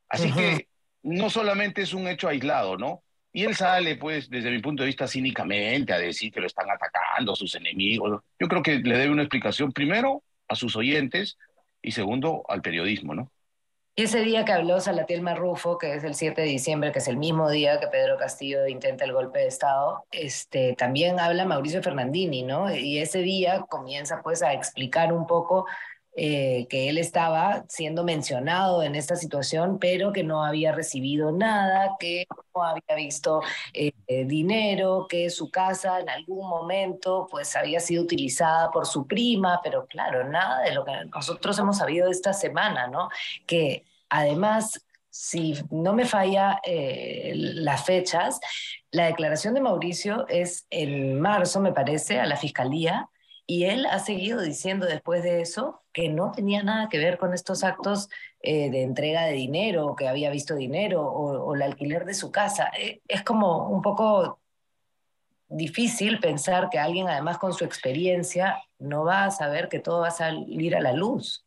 Así 0.09 0.31
que 0.31 0.67
no 1.03 1.29
solamente 1.29 1.83
es 1.83 1.93
un 1.93 2.07
hecho 2.07 2.27
aislado, 2.27 2.75
¿no? 2.75 3.03
Y 3.31 3.43
él 3.43 3.53
sale, 3.53 3.95
pues, 3.95 4.27
desde 4.27 4.49
mi 4.49 4.59
punto 4.59 4.81
de 4.81 4.87
vista, 4.87 5.07
cínicamente 5.07 5.93
a 5.93 5.99
decir 5.99 6.31
que 6.31 6.39
lo 6.39 6.47
están 6.47 6.71
atacando 6.71 7.35
sus 7.35 7.53
enemigos. 7.53 8.23
Yo 8.39 8.47
creo 8.47 8.63
que 8.63 8.79
le 8.79 8.97
debe 8.97 9.11
una 9.11 9.21
explicación, 9.21 9.71
primero, 9.73 10.23
a 10.47 10.55
sus 10.55 10.75
oyentes 10.75 11.37
y 11.83 11.91
segundo, 11.91 12.43
al 12.49 12.63
periodismo, 12.63 13.13
¿no? 13.13 13.31
Y 13.97 14.03
ese 14.03 14.19
día 14.19 14.43
que 14.43 14.51
habló 14.51 14.81
Salatiel 14.81 15.21
Marrufo, 15.21 15.77
que 15.77 15.93
es 15.95 16.03
el 16.03 16.15
7 16.15 16.41
de 16.41 16.47
diciembre, 16.47 16.91
que 16.91 16.99
es 16.99 17.07
el 17.07 17.15
mismo 17.15 17.49
día 17.49 17.79
que 17.79 17.87
Pedro 17.87 18.17
Castillo 18.17 18.67
intenta 18.67 19.05
el 19.05 19.13
golpe 19.13 19.39
de 19.39 19.47
Estado, 19.47 20.05
este, 20.11 20.75
también 20.75 21.17
habla 21.17 21.45
Mauricio 21.45 21.81
Fernandini, 21.81 22.43
¿no? 22.43 22.75
Y 22.75 22.99
ese 22.99 23.19
día 23.19 23.61
comienza 23.69 24.21
pues 24.21 24.43
a 24.43 24.51
explicar 24.51 25.13
un 25.13 25.25
poco 25.25 25.65
eh, 26.15 26.67
que 26.69 26.89
él 26.89 26.97
estaba 26.97 27.65
siendo 27.67 28.03
mencionado 28.03 28.83
en 28.83 28.95
esta 28.95 29.15
situación, 29.15 29.79
pero 29.79 30.13
que 30.13 30.23
no 30.23 30.43
había 30.43 30.71
recibido 30.71 31.31
nada, 31.31 31.97
que 31.99 32.25
no 32.55 32.63
había 32.63 32.95
visto 32.95 33.41
eh, 33.73 33.91
dinero, 34.25 35.07
que 35.09 35.29
su 35.29 35.51
casa 35.51 35.99
en 35.99 36.09
algún 36.09 36.47
momento 36.47 37.27
pues 37.29 37.55
había 37.55 37.79
sido 37.79 38.03
utilizada 38.03 38.71
por 38.71 38.85
su 38.85 39.05
prima, 39.05 39.59
pero 39.63 39.85
claro, 39.87 40.23
nada 40.29 40.61
de 40.61 40.73
lo 40.73 40.85
que 40.85 40.93
nosotros 41.13 41.59
hemos 41.59 41.77
sabido 41.77 42.09
esta 42.09 42.33
semana, 42.33 42.87
¿no? 42.87 43.09
Que 43.45 43.83
además 44.09 44.85
si 45.09 45.53
no 45.71 45.93
me 45.93 46.05
falla 46.05 46.59
eh, 46.63 47.31
las 47.35 47.85
fechas, 47.85 48.39
la 48.91 49.05
declaración 49.05 49.53
de 49.53 49.61
Mauricio 49.61 50.27
es 50.27 50.67
en 50.69 51.21
marzo, 51.21 51.61
me 51.61 51.71
parece, 51.71 52.19
a 52.19 52.25
la 52.25 52.35
fiscalía, 52.35 53.09
y 53.47 53.65
él 53.65 53.85
ha 53.85 53.99
seguido 53.99 54.41
diciendo 54.41 54.87
después 54.87 55.21
de 55.21 55.41
eso 55.41 55.83
que 55.93 56.09
no 56.09 56.31
tenía 56.31 56.63
nada 56.63 56.89
que 56.89 56.97
ver 56.97 57.17
con 57.17 57.33
estos 57.33 57.63
actos 57.63 58.09
eh, 58.41 58.71
de 58.71 58.81
entrega 58.81 59.25
de 59.25 59.33
dinero, 59.33 59.95
que 59.95 60.07
había 60.07 60.31
visto 60.31 60.55
dinero 60.55 61.03
o, 61.03 61.53
el 61.53 61.61
alquiler 61.61 62.05
de 62.05 62.15
su 62.15 62.31
casa. 62.31 62.71
Eh, 62.77 63.01
es 63.07 63.23
como 63.23 63.69
un 63.69 63.81
poco 63.81 64.39
difícil 65.47 66.19
pensar 66.19 66.69
que 66.69 66.79
alguien, 66.79 67.07
además 67.07 67.37
con 67.37 67.53
su 67.53 67.65
experiencia, 67.65 68.57
no 68.79 69.03
va 69.03 69.25
a 69.25 69.31
saber 69.31 69.69
que 69.69 69.79
todo 69.79 70.01
va 70.01 70.07
a 70.07 70.11
salir 70.11 70.75
a 70.75 70.81
la 70.81 70.93
luz. 70.93 71.45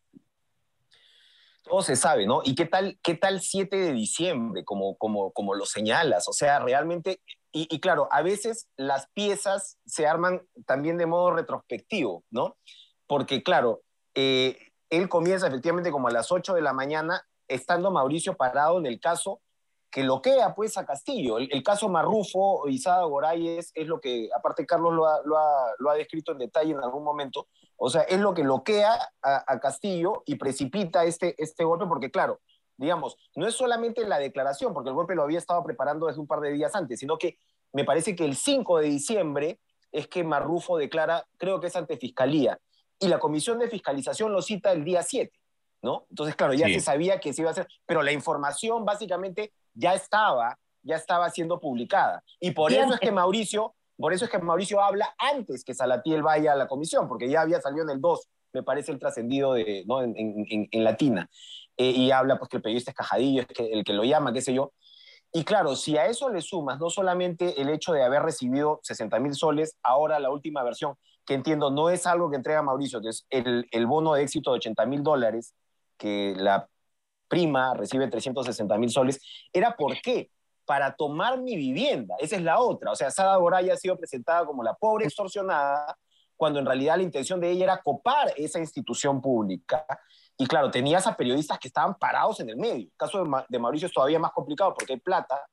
Todo 1.65 1.83
se 1.83 1.97
sabe, 1.97 2.27
¿no? 2.27 2.41
¿Y 2.45 2.55
qué 2.55 2.65
tal, 2.65 2.99
qué 3.03 3.17
tal 3.17 3.41
7 3.41 3.77
de 3.77 3.93
diciembre, 3.93 4.65
como, 4.65 4.97
como, 4.97 5.33
como 5.33 5.55
lo 5.55 5.67
señalas? 5.67 6.29
O 6.29 6.33
sea, 6.33 6.61
realmente 6.61 7.21
y, 7.53 7.81
claro, 7.81 8.09
a 8.11 8.23
veces 8.23 8.69
las 8.77 9.09
piezas 9.15 9.79
se 9.87 10.07
arman 10.07 10.43
también 10.67 10.99
de 10.99 11.07
modo 11.07 11.31
retrospectivo, 11.33 12.25
¿no? 12.31 12.57
Porque 13.07 13.43
claro, 13.43 13.81
eh, 14.15 14.59
él 14.91 15.09
comienza 15.09 15.49
efectivamente 15.49 15.91
como 15.91 16.09
a 16.09 16.13
las 16.13 16.31
8 16.31 16.55
de 16.55 16.63
la 16.63 16.73
mañana, 16.73 17.27
estando 17.49 17.91
Mauricio 17.91 18.37
parado 18.37 18.79
en 18.79 18.87
el 18.87 19.01
caso 19.01 19.41
que 19.91 20.05
loquea 20.05 20.55
pues 20.55 20.77
a 20.77 20.85
Castillo. 20.85 21.39
El, 21.39 21.63
caso 21.63 21.89
Marrufo 21.89 22.69
y 22.69 22.79
Sada 22.79 23.05
Goray 23.05 23.59
es, 23.59 23.73
lo 23.77 24.01
que, 24.01 24.29
aparte 24.37 24.67
Carlos 24.67 24.93
lo 24.93 25.07
ha, 25.07 25.23
lo, 25.25 25.91
ha, 25.91 25.95
descrito 25.95 26.33
en 26.33 26.39
detalle 26.39 26.73
en 26.73 26.83
algún 26.83 27.05
momento, 27.05 27.49
o 27.77 27.89
sea, 27.89 28.03
es 28.03 28.21
lo 28.21 28.35
que 28.35 28.45
loquea 28.45 28.93
a, 29.23 29.45
a 29.47 29.61
Castillo 29.61 30.23
y 30.27 30.35
precipita 30.37 31.05
este, 31.05 31.35
este 31.43 31.65
golpe, 31.65 31.87
porque 31.87 32.11
claro, 32.11 32.41
digamos, 32.79 33.17
no 33.35 33.47
es 33.47 33.55
solamente 33.55 34.07
la 34.07 34.19
declaración, 34.19 34.73
porque 34.73 34.89
el 34.89 34.95
golpe 34.95 35.15
lo 35.15 35.25
había 35.25 35.39
estado 35.39 35.63
preparando 35.65 36.07
desde 36.07 36.21
un 36.21 36.27
par 36.27 36.41
de 36.41 36.53
días 36.53 36.75
antes, 36.75 36.99
sino 37.01 37.19
que 37.19 37.37
me 37.73 37.85
parece 37.85 38.17
que 38.17 38.25
el 38.25 38.37
5 38.37 38.79
de 38.79 38.89
diciembre 38.89 39.61
es 39.93 40.07
que 40.07 40.25
Marrufo 40.25 40.79
declara, 40.79 41.27
creo 41.37 41.61
que 41.61 41.67
es 41.67 41.77
ante 41.77 41.97
Fiscalía, 41.97 42.59
y 43.01 43.09
la 43.09 43.19
Comisión 43.19 43.59
de 43.59 43.69
Fiscalización 43.69 44.33
lo 44.33 44.43
cita 44.43 44.73
el 44.73 44.85
día 44.85 45.03
7, 45.03 45.31
¿no? 45.83 46.07
Entonces, 46.09 46.37
claro, 46.37 46.55
ya 46.55 46.67
se 46.67 46.81
sabía 46.81 47.21
que 47.21 47.33
se 47.33 47.43
iba 47.43 47.51
a 47.51 47.53
hacer, 47.53 47.69
pero 47.85 48.03
la 48.03 48.13
información 48.13 48.85
básicamente 48.85 49.53
ya 49.75 49.95
estaba, 49.95 50.59
ya 50.83 50.97
estaba 50.97 51.31
siendo 51.31 51.61
publicada. 51.61 52.23
Y 52.41 52.53
por 52.53 52.73
eso 52.73 52.95
es 52.95 53.01
que 53.01 53.13
Mauricio, 53.13 53.75
por 53.97 54.13
eso 54.13 54.25
es 54.25 54.31
que 54.31 54.39
Mauricio 54.39 54.81
habla 54.81 55.15
antes 55.19 55.65
que 55.65 55.75
Salatiel 55.75 56.23
vaya 56.23 56.53
a 56.53 56.57
la 56.57 56.69
comisión, 56.69 57.09
porque 57.09 57.29
ya 57.29 57.41
había 57.41 57.61
salido 57.61 57.85
en 57.85 57.91
el 57.91 58.01
2, 58.01 58.29
me 58.53 58.63
parece 58.63 58.93
el 58.93 58.99
trascendido 58.99 59.53
de, 59.55 59.85
¿no? 59.87 60.03
en, 60.03 60.15
en, 60.17 60.69
en 60.71 60.85
Latina. 60.85 61.29
Eh, 61.79 61.91
y 61.91 62.11
habla 62.11 62.39
pues 62.39 62.49
que 62.51 62.57
el 62.59 62.63
periodista 62.63 62.91
es 62.91 62.97
Cajadillo, 62.97 63.43
es 63.43 63.47
que 63.49 63.73
el 63.73 63.85
que 63.85 63.93
lo 63.93 64.05
llama, 64.05 64.33
qué 64.33 64.43
sé 64.43 64.53
yo. 64.53 64.73
Y 65.33 65.45
claro, 65.45 65.77
si 65.77 65.97
a 65.97 66.07
eso 66.07 66.29
le 66.29 66.41
sumas 66.43 66.79
no 66.81 66.91
solamente 66.91 67.61
el 67.61 67.69
hecho 67.69 67.93
de 67.93 68.03
haber 68.03 68.23
recibido 68.23 68.81
60 68.83 69.19
mil 69.21 69.35
soles, 69.35 69.79
ahora 69.83 70.19
la 70.19 70.31
última 70.31 70.63
versión, 70.63 70.95
que 71.25 71.35
entiendo 71.35 71.71
no 71.71 71.91
es 71.91 72.07
algo 72.07 72.31
que 72.31 72.37
entrega 72.37 72.63
Mauricio, 72.63 73.01
que 73.01 73.11
es 73.11 73.27
el, 73.31 73.67
el 73.71 73.87
bono 73.87 74.15
de 74.15 74.23
éxito 74.23 74.51
de 74.51 74.57
80 74.57 74.87
mil 74.87 75.03
dólares, 75.03 75.55
que 75.99 76.35
la 76.37 76.69
prima 77.29 77.75
recibe 77.75 78.09
360 78.09 78.79
mil 78.79 78.91
soles, 78.91 79.21
era 79.53 79.77
por 79.77 80.01
qué? 80.01 80.31
Para 80.65 80.95
tomar 80.97 81.41
mi 81.41 81.57
vivienda. 81.57 82.17
Esa 82.19 82.37
es 82.37 82.43
la 82.43 82.59
otra. 82.59 82.91
O 82.93 82.97
sea, 82.97 83.11
Sada 83.11 83.37
Goraya 83.37 83.75
ha 83.75 83.77
sido 83.77 83.97
presentada 83.97 84.47
como 84.47 84.63
la 84.63 84.75
pobre 84.75 85.05
extorsionada, 85.05 85.97
cuando 86.39 86.61
en 86.61 86.67
realidad 86.67 86.97
la 86.97 87.03
intención 87.03 87.41
de 87.41 87.51
ella 87.51 87.65
era 87.65 87.83
copar 87.83 88.33
esa 88.37 88.59
institución 88.59 89.21
pública 89.21 89.85
y 90.39 90.47
claro, 90.47 90.71
tenías 90.71 91.07
a 91.07 91.17
periodistas 91.17 91.59
que 91.59 91.67
estaban 91.67 91.99
parados 91.99 92.39
en 92.41 92.49
el 92.49 92.57
medio. 92.57 92.87
El 92.87 92.97
caso 92.97 93.25
de, 93.49 93.59
Mauricio 93.59 93.89
es 93.89 93.93
todavía 93.93 94.21
más 94.21 94.31
complicado 94.31 94.73
porque 94.73 94.93
hay 94.93 95.01
plata, 95.01 95.45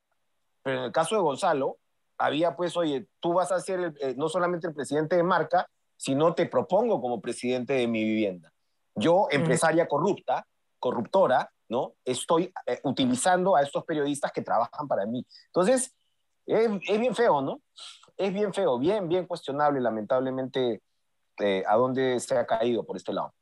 pero 0.62 0.78
en 0.78 0.84
el 0.86 0.92
caso 0.92 1.16
de 1.16 1.22
Gonzalo, 1.22 1.80
había 2.18 2.56
pues, 2.56 2.78
oye, 2.78 3.08
tú 3.20 3.34
vas 3.34 3.52
a 3.52 3.60
ser 3.60 3.94
eh, 4.00 4.14
no 4.16 4.30
solamente 4.30 4.68
el 4.68 4.74
presidente 4.74 5.16
de 5.16 5.24
marca, 5.24 5.68
sino 5.98 6.34
te 6.36 6.46
propongo 6.46 7.02
como 7.02 7.20
presidente 7.20 7.74
de 7.74 7.88
mi 7.88 8.04
vivienda. 8.04 8.54
Yo, 8.94 9.28
empresaria 9.32 9.88
corrupta, 9.88 10.48
corruptora, 10.80 11.52
¿no? 11.68 11.96
Estoy 12.06 12.54
eh, 12.68 12.80
utilizando 12.84 13.56
a 13.56 13.64
estos 13.64 13.84
periodistas 13.86 14.32
que 14.32 14.44
trabajan 14.44 14.88
para 14.88 15.06
mí. 15.08 15.26
Entonces, 15.48 15.96
es, 16.46 17.00
bien 17.00 17.16
feo, 17.16 17.42
¿no? 17.42 17.62
Es 18.18 18.34
bien 18.34 18.54
feo, 18.54 18.80
bien, 18.80 19.08
bien 19.10 19.26
cuestionable, 19.26 19.80
lamentablemente, 19.82 20.82
eh, 21.40 21.64
a 21.68 21.76
dónde 21.76 22.20
se 22.20 22.38
ha 22.38 22.46
caído 22.46 22.84
por 22.86 22.98
este 22.98 23.14
lado. 23.14 23.34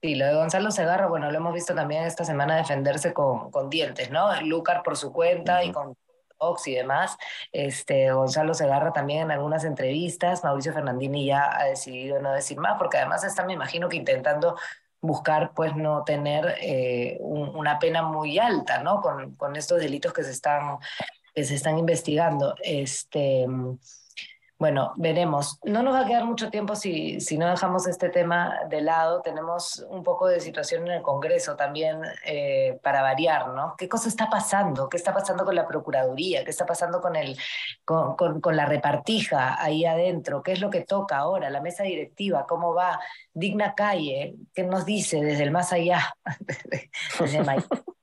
Sí, 0.00 0.14
lo 0.14 0.26
de 0.26 0.34
Gonzalo 0.34 0.70
Segarra, 0.70 1.08
bueno, 1.08 1.30
lo 1.30 1.38
hemos 1.38 1.52
visto 1.52 1.74
también 1.74 2.04
esta 2.04 2.24
semana 2.24 2.56
defenderse 2.56 3.12
con, 3.12 3.50
con 3.50 3.68
dientes, 3.68 4.10
¿no? 4.10 4.40
Lucar 4.42 4.84
por 4.84 4.96
su 4.96 5.12
cuenta 5.12 5.64
y 5.64 5.72
con 5.72 5.96
Ox 6.38 6.68
y 6.68 6.74
demás. 6.74 7.16
Este, 7.50 8.12
Gonzalo 8.12 8.54
Segarra 8.54 8.92
también 8.92 9.22
en 9.22 9.30
algunas 9.32 9.64
entrevistas, 9.64 10.44
Mauricio 10.44 10.72
Fernandini 10.72 11.26
ya 11.26 11.50
ha 11.58 11.64
decidido 11.64 12.20
no 12.20 12.32
decir 12.32 12.58
más, 12.58 12.78
porque 12.78 12.98
además 12.98 13.24
está, 13.24 13.44
me 13.44 13.54
imagino 13.54 13.88
que 13.88 13.96
intentando 13.96 14.56
buscar 15.00 15.52
pues 15.54 15.76
no 15.76 16.02
tener 16.04 16.56
eh, 16.60 17.18
una 17.20 17.78
pena 17.78 18.02
muy 18.02 18.38
alta, 18.38 18.82
¿no? 18.82 19.00
Con, 19.00 19.34
con, 19.36 19.56
estos 19.56 19.80
delitos 19.80 20.12
que 20.12 20.24
se 20.24 20.30
están, 20.30 20.78
que 21.38 21.44
se 21.44 21.54
están 21.54 21.78
investigando. 21.78 22.56
Este, 22.64 23.46
bueno, 24.58 24.92
veremos. 24.96 25.60
No 25.62 25.84
nos 25.84 25.94
va 25.94 26.00
a 26.00 26.04
quedar 26.04 26.24
mucho 26.24 26.50
tiempo 26.50 26.74
si, 26.74 27.20
si 27.20 27.38
no 27.38 27.48
dejamos 27.48 27.86
este 27.86 28.08
tema 28.08 28.58
de 28.68 28.80
lado. 28.80 29.20
Tenemos 29.22 29.86
un 29.88 30.02
poco 30.02 30.26
de 30.26 30.40
situación 30.40 30.88
en 30.88 30.94
el 30.94 31.02
Congreso 31.02 31.54
también 31.54 32.00
eh, 32.26 32.80
para 32.82 33.02
variar, 33.02 33.50
¿no? 33.50 33.76
¿Qué 33.78 33.88
cosa 33.88 34.08
está 34.08 34.28
pasando? 34.28 34.88
¿Qué 34.88 34.96
está 34.96 35.14
pasando 35.14 35.44
con 35.44 35.54
la 35.54 35.68
Procuraduría? 35.68 36.42
¿Qué 36.42 36.50
está 36.50 36.66
pasando 36.66 37.00
con, 37.00 37.14
el, 37.14 37.38
con, 37.84 38.16
con, 38.16 38.56
la 38.56 38.66
repartija 38.66 39.62
ahí 39.62 39.84
adentro? 39.84 40.42
¿Qué 40.42 40.50
es 40.50 40.60
lo 40.60 40.70
que 40.70 40.80
toca 40.80 41.18
ahora? 41.18 41.50
La 41.50 41.60
mesa 41.60 41.84
directiva, 41.84 42.46
¿cómo 42.48 42.74
va? 42.74 42.98
Digna 43.32 43.76
Calle, 43.76 44.34
¿qué 44.52 44.64
nos 44.64 44.84
dice 44.84 45.20
desde 45.20 45.44
el 45.44 45.52
más 45.52 45.72
allá? 45.72 46.16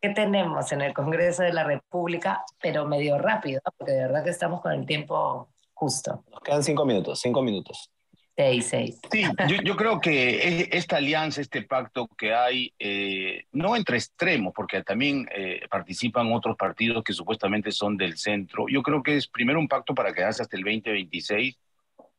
¿Qué 0.00 0.10
tenemos 0.10 0.70
en 0.70 0.80
el 0.80 0.94
Congreso 0.94 1.42
de 1.42 1.52
la 1.52 1.64
República? 1.64 2.44
Pero 2.62 2.86
medio 2.86 3.18
rápido, 3.18 3.60
porque 3.76 3.92
de 3.92 4.02
verdad 4.02 4.22
que 4.22 4.30
estamos 4.30 4.60
con 4.60 4.72
el 4.72 4.86
tiempo 4.86 5.48
justo. 5.74 6.24
Nos 6.30 6.40
quedan 6.40 6.62
cinco 6.62 6.84
minutos, 6.84 7.20
cinco 7.20 7.42
minutos. 7.42 7.90
Seis, 8.36 8.66
seis. 8.66 9.00
Sí, 9.10 9.24
yo, 9.48 9.56
yo 9.64 9.74
creo 9.74 10.00
que 10.00 10.60
e, 10.60 10.68
esta 10.70 10.98
alianza, 10.98 11.40
este 11.40 11.62
pacto 11.62 12.06
que 12.16 12.32
hay, 12.32 12.72
eh, 12.78 13.46
no 13.50 13.74
entre 13.74 13.96
extremos, 13.96 14.52
porque 14.54 14.84
también 14.84 15.28
eh, 15.34 15.62
participan 15.68 16.32
otros 16.32 16.56
partidos 16.56 17.02
que 17.02 17.12
supuestamente 17.12 17.72
son 17.72 17.96
del 17.96 18.16
centro. 18.16 18.66
Yo 18.68 18.82
creo 18.82 19.02
que 19.02 19.16
es 19.16 19.26
primero 19.26 19.58
un 19.58 19.66
pacto 19.66 19.92
para 19.92 20.12
quedarse 20.12 20.42
hasta 20.42 20.56
el 20.56 20.62
2026. 20.62 21.58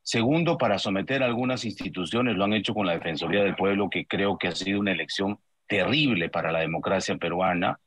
Segundo, 0.02 0.58
para 0.58 0.78
someter 0.78 1.24
a 1.24 1.28
algunas 1.28 1.64
instituciones, 1.64 2.36
lo 2.36 2.44
han 2.44 2.54
hecho 2.54 2.74
con 2.74 2.86
la 2.86 2.94
Defensoría 2.94 3.42
del 3.42 3.56
Pueblo, 3.56 3.90
que 3.90 4.06
creo 4.06 4.38
que 4.38 4.50
ha 4.50 4.56
sido 4.56 4.82
una 4.82 4.92
elección 4.92 5.40
terrible 5.70 6.30
para 6.30 6.52
la 6.52 6.60
democracia 6.60 7.16
peruana. 7.16 7.80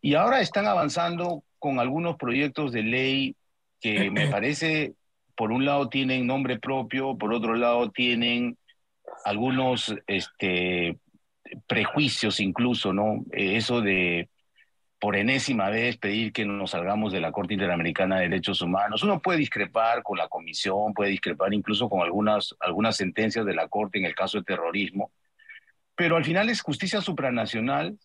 Y 0.00 0.14
ahora 0.14 0.40
están 0.40 0.66
avanzando 0.66 1.44
con 1.58 1.80
algunos 1.80 2.16
proyectos 2.16 2.72
de 2.72 2.82
ley 2.82 3.36
que 3.80 4.10
me 4.10 4.28
parece 4.30 4.94
por 5.36 5.52
un 5.52 5.64
lado 5.64 5.88
tienen 5.88 6.26
nombre 6.26 6.58
propio, 6.58 7.16
por 7.18 7.32
otro 7.34 7.54
lado 7.54 7.90
tienen 7.90 8.56
algunos 9.24 9.94
este, 10.06 10.98
prejuicios 11.66 12.40
incluso, 12.40 12.92
¿no? 12.92 13.24
Eh, 13.32 13.56
eso 13.56 13.80
de 13.80 14.28
por 15.00 15.14
enésima 15.14 15.70
vez 15.70 15.96
pedir 15.96 16.32
que 16.32 16.44
nos 16.44 16.72
salgamos 16.72 17.12
de 17.12 17.20
la 17.20 17.30
Corte 17.30 17.54
Interamericana 17.54 18.16
de 18.16 18.28
Derechos 18.28 18.60
Humanos. 18.62 19.04
Uno 19.04 19.20
puede 19.20 19.38
discrepar 19.38 20.02
con 20.02 20.18
la 20.18 20.26
Comisión, 20.26 20.92
puede 20.92 21.10
discrepar 21.10 21.54
incluso 21.54 21.88
con 21.88 22.00
algunas, 22.00 22.56
algunas 22.58 22.96
sentencias 22.96 23.46
de 23.46 23.54
la 23.54 23.68
Corte 23.68 23.98
en 23.98 24.06
el 24.06 24.16
caso 24.16 24.38
de 24.38 24.44
terrorismo, 24.44 25.12
pero 25.98 26.16
al 26.16 26.24
final 26.24 26.48
es 26.48 26.60
justicia 26.60 27.00
supranacional 27.00 27.98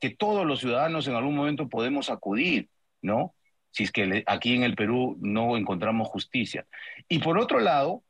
que 0.00 0.08
todos 0.08 0.46
los 0.46 0.60
ciudadanos 0.60 1.06
en 1.06 1.16
algún 1.16 1.36
momento 1.36 1.68
podemos 1.68 2.08
acudir, 2.08 2.70
¿no? 3.02 3.34
si 3.76 3.82
es 3.82 3.92
que 3.92 4.24
aquí 4.26 4.54
en 4.54 4.62
el 4.62 4.74
Perú 4.74 5.18
no 5.20 5.58
encontramos 5.58 6.08
justicia. 6.08 6.66
Y 7.10 7.18
por 7.18 7.36
otro 7.36 7.60
lado, 7.60 8.02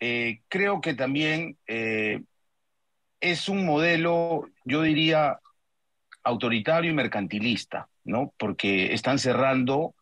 eh, 0.00 0.40
creo 0.48 0.80
que 0.80 0.94
también 0.94 1.58
eh, 1.66 2.22
es 3.20 3.50
un 3.50 3.66
modelo, 3.66 4.48
yo 4.64 4.80
diría, 4.80 5.38
autoritario 6.24 6.90
y 6.90 6.94
mercantilista, 6.94 7.90
¿no? 8.02 8.32
Porque 8.38 8.94
están 8.94 9.18
cerrando 9.18 9.94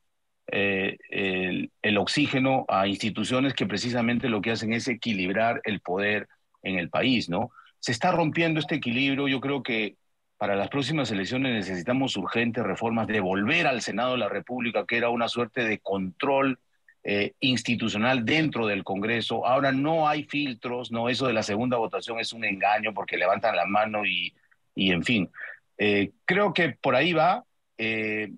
eh, 0.53 0.97
el, 1.11 1.73
el, 1.83 1.99
oxígeno 1.99 2.65
a 2.69 2.87
instituciones 2.87 3.55
que 3.55 3.67
precisamente 3.67 4.29
lo 4.29 4.41
que 4.41 4.53
hacen 4.53 4.73
es 4.73 4.87
equilibrar 4.87 5.61
el 5.65 5.81
poder 5.81 6.29
en 6.63 6.79
el 6.79 6.91
país, 6.91 7.29
¿no? 7.29 7.51
Se 7.81 7.93
está 7.93 8.13
rompiendo 8.13 8.61
este 8.61 8.77
equilibrio, 8.77 9.29
yo 9.29 9.41
creo 9.41 9.63
que 9.63 9.97
para 10.37 10.55
las 10.55 10.69
próximas 10.69 11.11
elecciones 11.11 11.53
necesitamos 11.53 12.17
urgentes 12.17 12.63
reformas, 12.65 13.09
de 13.09 13.21
volver 13.21 13.67
al 13.67 13.83
Senado 13.83 14.13
de 14.13 14.19
la 14.19 14.29
República, 14.29 14.87
que 14.87 14.97
era 14.97 15.11
una 15.11 15.29
suerte 15.29 15.65
de 15.65 15.81
control 15.81 16.59
eh, 17.03 17.33
institucional 17.41 18.25
dentro 18.25 18.67
del 18.67 18.85
Congreso. 18.85 19.47
Ahora 19.47 19.73
no 19.73 20.09
hay 20.09 20.25
filtros, 20.25 20.93
no, 20.93 21.09
eso 21.09 21.27
de 21.27 21.33
la 21.33 21.43
segunda 21.43 21.77
votación 21.77 22.21
es 22.21 22.33
un 22.33 22.45
engaño 22.45 22.95
porque 22.95 23.17
levantan 23.17 23.57
la 23.57 23.67
mano 23.67 24.07
y, 24.07 24.33
y 24.75 24.93
en 24.93 25.03
fin. 25.03 25.31
Eh, 25.77 26.13
creo 26.25 26.53
que 26.53 26.71
por 26.71 26.95
ahí 26.95 27.13
va 27.13 27.45
eh, 27.77 28.33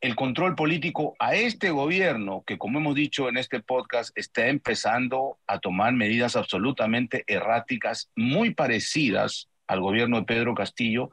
el 0.00 0.14
control 0.14 0.54
político 0.54 1.16
a 1.18 1.34
este 1.34 1.70
gobierno, 1.70 2.44
que 2.46 2.56
como 2.56 2.78
hemos 2.78 2.94
dicho 2.94 3.28
en 3.28 3.36
este 3.36 3.60
podcast, 3.60 4.16
está 4.16 4.46
empezando 4.46 5.38
a 5.46 5.58
tomar 5.58 5.92
medidas 5.92 6.36
absolutamente 6.36 7.24
erráticas, 7.26 8.10
muy 8.14 8.54
parecidas 8.54 9.48
al 9.66 9.80
gobierno 9.80 10.18
de 10.18 10.26
Pedro 10.26 10.54
Castillo, 10.54 11.10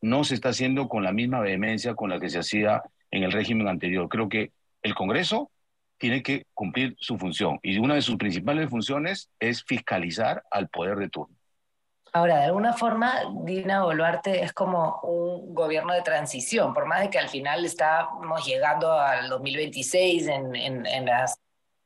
no 0.00 0.22
se 0.22 0.34
está 0.34 0.50
haciendo 0.50 0.88
con 0.88 1.02
la 1.02 1.12
misma 1.12 1.40
vehemencia 1.40 1.94
con 1.94 2.10
la 2.10 2.20
que 2.20 2.30
se 2.30 2.38
hacía 2.38 2.82
en 3.10 3.24
el 3.24 3.32
régimen 3.32 3.66
anterior. 3.66 4.08
Creo 4.08 4.28
que 4.28 4.52
el 4.82 4.94
Congreso 4.94 5.50
tiene 5.98 6.22
que 6.22 6.46
cumplir 6.54 6.94
su 7.00 7.18
función 7.18 7.58
y 7.62 7.76
una 7.78 7.96
de 7.96 8.02
sus 8.02 8.16
principales 8.16 8.70
funciones 8.70 9.30
es 9.40 9.64
fiscalizar 9.64 10.44
al 10.52 10.68
poder 10.68 10.98
de 10.98 11.08
turno. 11.08 11.37
Ahora, 12.12 12.38
de 12.38 12.44
alguna 12.46 12.72
forma, 12.72 13.22
Dina 13.44 13.82
Boluarte 13.82 14.42
es 14.42 14.52
como 14.52 15.00
un 15.02 15.54
gobierno 15.54 15.92
de 15.92 16.02
transición, 16.02 16.72
por 16.74 16.86
más 16.86 17.00
de 17.00 17.10
que 17.10 17.18
al 17.18 17.28
final 17.28 17.64
estamos 17.64 18.44
llegando 18.46 18.92
al 18.92 19.28
2026 19.28 20.28
en, 20.28 20.56
en, 20.56 20.86
en 20.86 21.06
las 21.06 21.38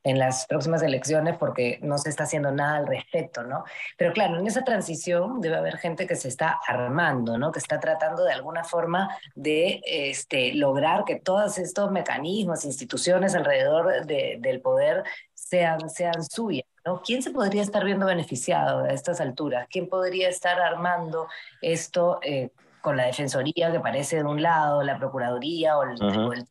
en 0.05 0.19
las 0.19 0.47
próximas 0.47 0.83
elecciones 0.83 1.37
porque 1.37 1.79
no 1.83 1.99
se 1.99 2.09
está 2.09 2.25
haciendo 2.25 2.51
nada 2.51 2.79
al 2.79 2.87
respecto, 2.87 3.45
¿no? 3.45 3.65
Pero 3.97 4.13
claro, 4.13 4.39
en 4.39 4.47
esa 4.47 4.65
transición 4.65 5.41
debe 5.41 5.57
haber 5.57 5.79
gente 5.79 6.07
que 6.07 6.17
se 6.17 6.29
está 6.29 6.59
armando, 6.67 7.39
¿no? 7.39 7.53
Que 7.53 7.61
está 7.61 7.79
tratando 7.79 8.25
de 8.25 8.33
alguna 8.33 8.65
forma 8.65 9.17
de 9.35 9.81
este, 9.85 10.55
lograr 10.55 11.05
que 11.05 11.21
todos 11.21 11.59
estos 11.59 11.91
mecanismos, 11.91 12.65
instituciones 12.65 13.35
alrededor 13.35 14.07
del 14.07 14.61
poder 14.61 15.05
sean, 15.35 15.89
sean 15.89 16.23
suyas, 16.25 16.67
¿no? 16.85 17.03
¿Quién 17.03 17.23
se 17.23 17.31
podría 17.31 17.63
estar 17.63 17.85
viendo 17.85 18.07
beneficiado 18.07 18.85
a 18.85 18.91
estas 18.91 19.21
alturas? 19.21 19.67
¿Quién 19.71 19.89
podría 19.89 20.29
estar 20.29 20.61
armando 20.61 21.29
esto 21.61 22.19
eh, 22.23 22.51
con 22.81 22.97
la 22.97 23.07
Defensoría 23.07 23.71
que 23.73 23.81
parece 23.81 24.17
de 24.17 24.25
un 24.25 24.43
lado, 24.43 24.83
la 24.83 24.99
Procuraduría 24.99 25.79
o 25.79 25.85
el, 25.85 26.03
o 26.03 26.33
el 26.33 26.47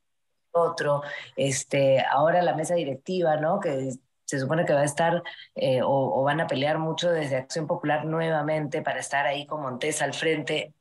otro, 0.52 1.02
este, 1.36 2.02
ahora 2.02 2.42
la 2.42 2.56
mesa 2.56 2.76
directiva, 2.76 3.38
¿no? 3.38 3.60
Que 3.60 3.92
se 4.26 4.40
supone 4.40 4.66
que 4.66 4.74
va 4.74 4.82
a 4.82 4.86
estar 4.86 5.22
eh, 5.56 5.82
o, 5.84 6.24
van 6.24 6.40
a 6.40 6.48
pelear 6.48 6.80
mucho 6.80 7.12
desde 7.12 7.36
Acción 7.36 7.68
Popular 7.68 8.06
nuevamente 8.06 8.82
para 8.82 9.00
estar 9.00 9.26
ahí 9.26 9.46
con 9.46 9.62
Montes 9.62 10.02
al 10.02 10.14
frente. 10.14 10.74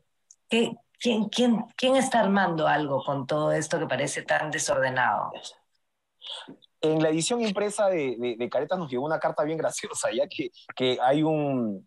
¿Qué, 0.49 0.77
quién, 0.99 1.29
quién, 1.29 1.65
¿Quién 1.77 1.97
está 1.97 2.21
armando 2.21 2.69
algo 2.69 3.03
con 3.05 3.27
todo 3.27 3.53
esto 3.53 3.79
que 3.79 3.87
parece 3.87 4.23
tan 4.23 4.51
desordenado? 4.51 5.33
En 6.83 7.03
la 7.03 7.11
edición 7.11 7.43
impresa 7.43 7.89
de, 7.89 8.37
de, 8.39 8.49
Caretas 8.49 8.79
nos 8.79 8.91
llegó 8.91 9.05
una 9.05 9.19
carta 9.19 9.45
bien 9.45 9.59
graciosa, 9.59 10.09
ya 10.13 10.27
que, 10.27 10.51
que 10.75 10.99
hay 11.03 11.23
un, 11.23 11.87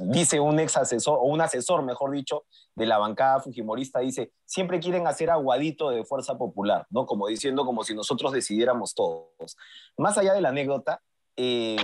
dice 0.00 0.38
un 0.38 0.60
ex 0.60 0.76
asesor, 0.76 1.18
o 1.18 1.24
un 1.24 1.40
asesor, 1.40 1.82
mejor 1.82 2.10
dicho, 2.10 2.44
de 2.74 2.84
la 2.84 2.98
bancada 2.98 3.40
fujimorista, 3.40 4.00
dice, 4.00 4.32
siempre 4.44 4.80
quieren 4.80 5.06
hacer 5.06 5.30
aguadito 5.30 5.88
de 5.88 6.04
fuerza 6.04 6.36
popular, 6.36 6.86
¿no? 6.90 7.06
Como 7.06 7.26
diciendo, 7.26 7.64
como 7.64 7.84
si 7.84 7.94
nosotros 7.94 8.32
decidiéramos 8.32 8.94
todos. 8.94 9.56
Más 9.96 10.18
allá 10.18 10.34
de 10.34 10.42
la 10.42 10.50
anécdota, 10.50 11.00
eh, 11.36 11.76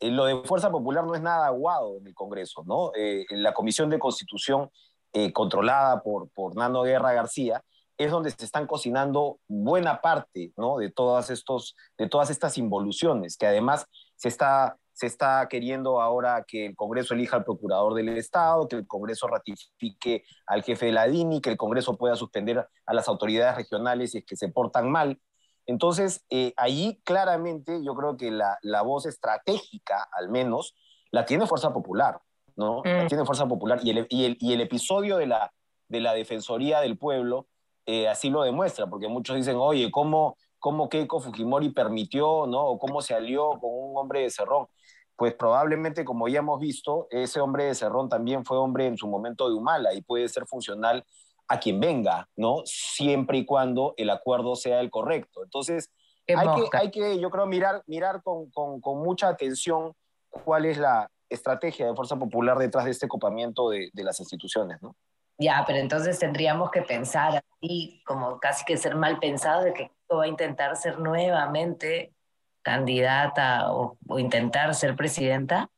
lo 0.00 0.24
de 0.24 0.42
fuerza 0.44 0.70
popular 0.70 1.04
no 1.04 1.14
es 1.14 1.20
nada 1.20 1.48
aguado 1.48 1.98
en 1.98 2.06
el 2.06 2.14
Congreso, 2.14 2.62
¿no? 2.64 2.92
Eh, 2.96 3.26
la 3.30 3.52
Comisión 3.52 3.90
de 3.90 3.98
Constitución, 3.98 4.70
eh, 5.12 5.32
controlada 5.32 6.00
por, 6.02 6.30
por 6.30 6.56
Nano 6.56 6.82
Guerra 6.82 7.12
García, 7.12 7.62
es 8.00 8.10
donde 8.10 8.30
se 8.30 8.46
están 8.46 8.66
cocinando 8.66 9.40
buena 9.46 10.00
parte 10.00 10.54
¿no? 10.56 10.78
de, 10.78 10.90
todas 10.90 11.28
estos, 11.28 11.76
de 11.98 12.08
todas 12.08 12.30
estas 12.30 12.56
involuciones, 12.56 13.36
que 13.36 13.46
además 13.46 13.84
se 14.16 14.28
está, 14.28 14.78
se 14.94 15.06
está 15.06 15.46
queriendo 15.50 16.00
ahora 16.00 16.42
que 16.48 16.64
el 16.64 16.76
Congreso 16.76 17.12
elija 17.12 17.36
al 17.36 17.44
procurador 17.44 17.92
del 17.92 18.08
Estado, 18.16 18.66
que 18.68 18.76
el 18.76 18.86
Congreso 18.86 19.26
ratifique 19.26 20.24
al 20.46 20.62
jefe 20.62 20.86
de 20.86 20.92
la 20.92 21.08
DINI, 21.08 21.42
que 21.42 21.50
el 21.50 21.58
Congreso 21.58 21.98
pueda 21.98 22.16
suspender 22.16 22.66
a 22.86 22.94
las 22.94 23.06
autoridades 23.06 23.56
regionales 23.56 24.12
si 24.12 24.18
es 24.18 24.24
que 24.24 24.36
se 24.36 24.48
portan 24.48 24.90
mal. 24.90 25.20
Entonces, 25.66 26.24
eh, 26.30 26.54
ahí 26.56 27.02
claramente 27.04 27.84
yo 27.84 27.94
creo 27.94 28.16
que 28.16 28.30
la, 28.30 28.58
la, 28.62 28.80
voz 28.80 29.04
estratégica, 29.04 30.08
al 30.10 30.30
menos, 30.30 30.74
la 31.10 31.26
tiene 31.26 31.46
Fuerza 31.46 31.74
Popular, 31.74 32.18
¿no? 32.56 32.80
La 32.82 33.04
mm. 33.04 33.08
tiene 33.08 33.26
Fuerza 33.26 33.46
Popular. 33.46 33.78
Y 33.82 33.90
el, 33.90 34.06
y 34.08 34.24
el, 34.24 34.38
y 34.40 34.54
el 34.54 34.62
episodio 34.62 35.18
de 35.18 35.26
la, 35.26 35.52
de 35.88 36.00
la 36.00 36.14
Defensoría 36.14 36.80
del 36.80 36.96
Pueblo 36.96 37.46
eh, 37.92 38.08
así 38.08 38.30
lo 38.30 38.42
demuestra, 38.42 38.86
porque 38.86 39.08
muchos 39.08 39.34
dicen, 39.34 39.56
oye, 39.56 39.90
¿cómo, 39.90 40.36
cómo 40.60 40.88
Keiko 40.88 41.18
Fujimori 41.18 41.70
permitió, 41.70 42.46
¿no? 42.46 42.64
O 42.64 42.78
cómo 42.78 43.02
se 43.02 43.14
alió 43.14 43.58
con 43.58 43.70
un 43.72 43.96
hombre 43.96 44.20
de 44.20 44.30
Cerrón. 44.30 44.68
pues 45.16 45.34
probablemente, 45.34 46.04
como 46.04 46.28
ya 46.28 46.38
hemos 46.38 46.60
visto, 46.60 47.08
ese 47.10 47.40
hombre 47.40 47.64
de 47.64 47.74
Cerrón 47.74 48.08
también 48.08 48.44
fue 48.44 48.58
hombre 48.58 48.86
en 48.86 48.96
su 48.96 49.08
momento 49.08 49.48
de 49.48 49.56
Humala 49.56 49.92
y 49.92 50.02
puede 50.02 50.28
ser 50.28 50.46
funcional 50.46 51.04
a 51.48 51.58
quien 51.58 51.80
venga, 51.80 52.28
¿no? 52.36 52.62
Siempre 52.64 53.38
y 53.38 53.44
cuando 53.44 53.92
el 53.96 54.10
acuerdo 54.10 54.54
sea 54.54 54.78
el 54.78 54.88
correcto. 54.88 55.42
Entonces, 55.42 55.90
hay 56.28 56.46
que, 56.46 56.76
hay 56.76 56.90
que, 56.92 57.18
yo 57.18 57.28
creo, 57.28 57.46
mirar, 57.46 57.82
mirar 57.88 58.22
con, 58.22 58.50
con, 58.52 58.80
con, 58.80 59.02
mucha 59.02 59.26
atención 59.26 59.94
cuál 60.28 60.64
es 60.64 60.78
la 60.78 61.10
estrategia 61.28 61.86
de 61.86 61.96
Fuerza 61.96 62.16
Popular 62.16 62.56
detrás 62.56 62.84
de 62.84 62.92
este 62.92 63.08
copamiento 63.08 63.68
de, 63.68 63.90
de 63.92 64.04
las 64.04 64.20
instituciones, 64.20 64.80
¿no? 64.80 64.94
Ya, 65.40 65.64
pero 65.66 65.78
entonces 65.78 66.18
tendríamos 66.18 66.70
que 66.70 66.82
pensar 66.82 67.42
así, 67.62 68.02
como 68.04 68.38
casi 68.38 68.62
que 68.66 68.76
ser 68.76 68.94
mal 68.94 69.18
pensado 69.18 69.64
de 69.64 69.72
que 69.72 69.90
va 70.14 70.24
a 70.24 70.28
intentar 70.28 70.76
ser 70.76 70.98
nuevamente 70.98 72.12
candidata 72.60 73.72
o, 73.72 73.96
intentar 74.18 74.74
ser 74.74 74.94
presidenta. 74.96 75.70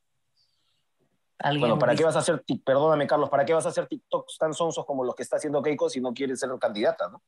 Bueno, 1.61 1.79
¿para 1.79 1.95
qué 1.95 2.03
vas 2.03 2.17
a 2.17 2.19
hacer, 2.19 2.43
perdóname 2.65 3.07
Carlos, 3.07 3.31
¿para 3.31 3.45
qué 3.45 3.55
vas 3.55 3.65
a 3.65 3.69
hacer 3.69 3.87
TikToks 3.87 4.37
tan 4.37 4.53
sonsos 4.53 4.85
como 4.85 5.05
los 5.05 5.15
que 5.15 5.23
está 5.23 5.37
haciendo 5.37 5.63
Keiko 5.63 5.89
si 5.89 6.01
no 6.01 6.13
quieres 6.13 6.41
ser 6.41 6.51
candidata, 6.61 7.09
no? 7.09 7.23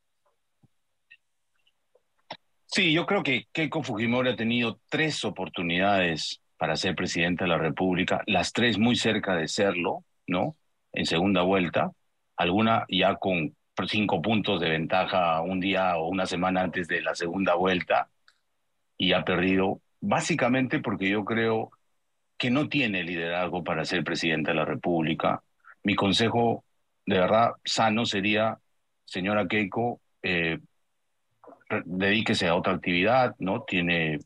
Sí, 2.66 2.92
yo 2.92 3.06
creo 3.06 3.22
que 3.22 3.46
Keiko 3.52 3.84
Fujimori 3.84 4.30
ha 4.30 4.36
tenido 4.36 4.80
tres 4.88 5.24
oportunidades 5.24 6.40
para 6.56 6.76
ser 6.76 6.96
presidenta 6.96 7.44
de 7.44 7.50
la 7.50 7.58
República, 7.58 8.22
las 8.26 8.52
tres 8.52 8.76
muy 8.76 8.96
cerca 8.96 9.36
de 9.36 9.46
serlo, 9.46 10.02
¿no? 10.26 10.56
En 10.92 11.06
segunda 11.06 11.42
vuelta, 11.42 11.92
alguna 12.36 12.84
ya 12.88 13.16
con 13.16 13.54
cinco 13.86 14.22
puntos 14.22 14.60
de 14.60 14.70
ventaja 14.70 15.40
un 15.40 15.60
día 15.60 15.96
o 15.96 16.08
una 16.08 16.26
semana 16.26 16.62
antes 16.62 16.86
de 16.88 17.02
la 17.02 17.14
segunda 17.14 17.54
vuelta, 17.54 18.08
y 18.96 19.12
ha 19.12 19.24
perdido 19.24 19.80
básicamente 20.00 20.78
porque 20.80 21.08
yo 21.08 21.24
creo 21.24 21.70
que 22.36 22.50
no 22.50 22.68
tiene 22.68 23.02
liderazgo 23.02 23.64
para 23.64 23.84
ser 23.84 24.04
presidente 24.04 24.50
de 24.50 24.56
la 24.56 24.64
República. 24.64 25.42
Mi 25.82 25.94
consejo 25.94 26.64
de 27.06 27.18
verdad 27.18 27.52
sano 27.64 28.06
sería, 28.06 28.58
señora 29.04 29.46
Keiko, 29.46 30.00
eh, 30.22 30.58
dedíquese 31.84 32.48
a 32.48 32.54
otra 32.54 32.74
actividad, 32.74 33.34
¿no? 33.38 33.62
Tiene 33.62 34.18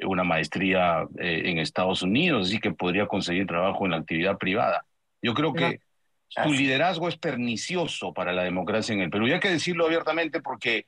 una 0.00 0.24
maestría 0.24 1.06
eh, 1.18 1.42
en 1.46 1.58
Estados 1.58 2.02
Unidos, 2.02 2.48
así 2.48 2.58
que 2.58 2.72
podría 2.72 3.06
conseguir 3.06 3.46
trabajo 3.46 3.84
en 3.84 3.92
la 3.92 3.98
actividad 3.98 4.36
privada. 4.36 4.84
Yo 5.22 5.34
creo 5.34 5.52
que 5.52 5.80
su 6.28 6.52
liderazgo 6.52 7.08
es 7.08 7.16
pernicioso 7.16 8.12
para 8.12 8.32
la 8.32 8.44
democracia 8.44 8.92
en 8.92 9.00
el 9.00 9.10
Perú. 9.10 9.26
Y 9.26 9.32
hay 9.32 9.40
que 9.40 9.50
decirlo 9.50 9.86
abiertamente 9.86 10.40
porque, 10.40 10.86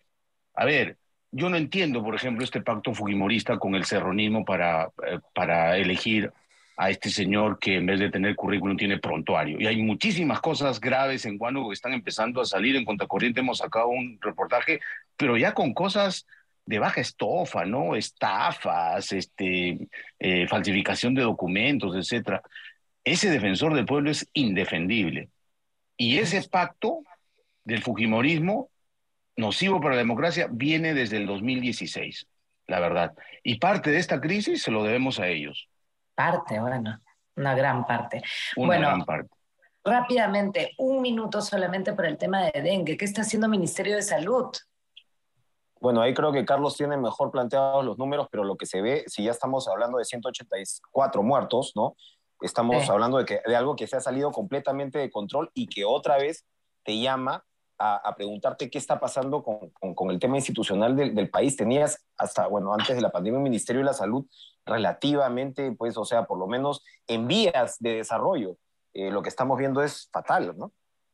a 0.54 0.64
ver, 0.64 0.96
yo 1.30 1.48
no 1.48 1.56
entiendo, 1.56 2.02
por 2.02 2.14
ejemplo, 2.14 2.44
este 2.44 2.62
pacto 2.62 2.94
fujimorista 2.94 3.58
con 3.58 3.74
el 3.74 3.84
serronismo 3.84 4.44
para, 4.44 4.90
eh, 5.06 5.18
para 5.34 5.76
elegir 5.76 6.32
a 6.76 6.90
este 6.90 7.10
señor 7.10 7.58
que 7.58 7.76
en 7.76 7.86
vez 7.86 7.98
de 7.98 8.08
tener 8.08 8.36
currículum 8.36 8.76
tiene 8.76 8.98
prontuario. 8.98 9.60
Y 9.60 9.66
hay 9.66 9.82
muchísimas 9.82 10.40
cosas 10.40 10.80
graves 10.80 11.26
en 11.26 11.36
Guano 11.36 11.68
que 11.68 11.74
están 11.74 11.92
empezando 11.92 12.40
a 12.40 12.44
salir. 12.44 12.76
En 12.76 12.84
Contracorriente 12.84 13.40
hemos 13.40 13.58
sacado 13.58 13.88
un 13.88 14.18
reportaje, 14.20 14.80
pero 15.16 15.36
ya 15.36 15.52
con 15.52 15.74
cosas 15.74 16.24
de 16.64 16.78
baja 16.78 17.00
estofa, 17.00 17.64
¿no? 17.64 17.96
Estafas, 17.96 19.10
este, 19.12 19.88
eh, 20.20 20.46
falsificación 20.46 21.14
de 21.14 21.22
documentos, 21.22 21.96
etcétera. 21.96 22.42
Ese 23.10 23.30
defensor 23.30 23.72
del 23.72 23.86
pueblo 23.86 24.10
es 24.10 24.28
indefendible. 24.34 25.30
Y 25.96 26.18
ese 26.18 26.46
pacto 26.46 27.04
del 27.64 27.82
Fujimorismo 27.82 28.68
nocivo 29.34 29.80
para 29.80 29.94
la 29.94 30.00
democracia 30.00 30.46
viene 30.50 30.92
desde 30.92 31.16
el 31.16 31.26
2016, 31.26 32.26
la 32.66 32.80
verdad. 32.80 33.14
Y 33.42 33.58
parte 33.58 33.90
de 33.90 33.98
esta 33.98 34.20
crisis 34.20 34.62
se 34.62 34.70
lo 34.70 34.84
debemos 34.84 35.18
a 35.20 35.28
ellos. 35.28 35.70
Parte, 36.14 36.60
bueno, 36.60 37.00
una 37.36 37.54
gran 37.54 37.86
parte. 37.86 38.20
Una 38.56 38.76
gran 38.76 39.04
parte. 39.06 39.30
Rápidamente, 39.82 40.72
un 40.76 41.00
minuto 41.00 41.40
solamente 41.40 41.94
por 41.94 42.04
el 42.04 42.18
tema 42.18 42.42
de 42.42 42.60
dengue. 42.60 42.98
¿Qué 42.98 43.06
está 43.06 43.22
haciendo 43.22 43.46
el 43.46 43.52
Ministerio 43.52 43.96
de 43.96 44.02
Salud? 44.02 44.50
Bueno, 45.80 46.02
ahí 46.02 46.12
creo 46.12 46.30
que 46.30 46.44
Carlos 46.44 46.76
tiene 46.76 46.98
mejor 46.98 47.30
planteados 47.30 47.82
los 47.86 47.96
números, 47.96 48.26
pero 48.30 48.44
lo 48.44 48.56
que 48.56 48.66
se 48.66 48.82
ve, 48.82 49.04
si 49.06 49.24
ya 49.24 49.30
estamos 49.30 49.66
hablando 49.66 49.96
de 49.96 50.04
184 50.04 51.22
muertos, 51.22 51.72
¿no? 51.74 51.96
Estamos 52.40 52.88
hablando 52.88 53.18
de, 53.18 53.24
que, 53.24 53.40
de 53.44 53.56
algo 53.56 53.76
que 53.76 53.86
se 53.86 53.96
ha 53.96 54.00
salido 54.00 54.30
completamente 54.30 54.98
de 54.98 55.10
control 55.10 55.50
y 55.54 55.66
que 55.66 55.84
otra 55.84 56.18
vez 56.18 56.46
te 56.84 56.98
llama 56.98 57.44
a, 57.78 58.14
preguntarte 58.16 58.70
qué 58.70 58.78
está 58.78 58.98
pasando 58.98 59.42
con, 59.42 59.70
con, 59.94 60.10
el 60.10 60.18
tema 60.18 60.36
institucional 60.36 60.96
del, 60.96 61.14
del, 61.14 61.30
país. 61.30 61.56
Tenías 61.56 62.04
hasta, 62.16 62.46
bueno, 62.48 62.74
antes 62.74 62.96
de 62.96 63.02
la 63.02 63.10
pandemia, 63.10 63.38
un 63.38 63.44
Ministerio 63.44 63.80
de 63.80 63.86
la 63.86 63.92
Salud 63.92 64.26
relativamente, 64.66 65.72
pues, 65.72 65.96
o 65.96 66.04
sea, 66.04 66.24
por 66.24 66.38
lo 66.38 66.46
menos 66.46 66.82
en 67.06 67.28
vías 67.28 67.76
de 67.78 67.96
desarrollo. 67.96 68.56
Eh, 68.94 69.10
lo 69.10 69.22
que 69.22 69.28
estamos 69.28 69.58
viendo 69.58 69.82
es 69.82 70.08
fatal, 70.12 70.56
¿no? 70.56 70.72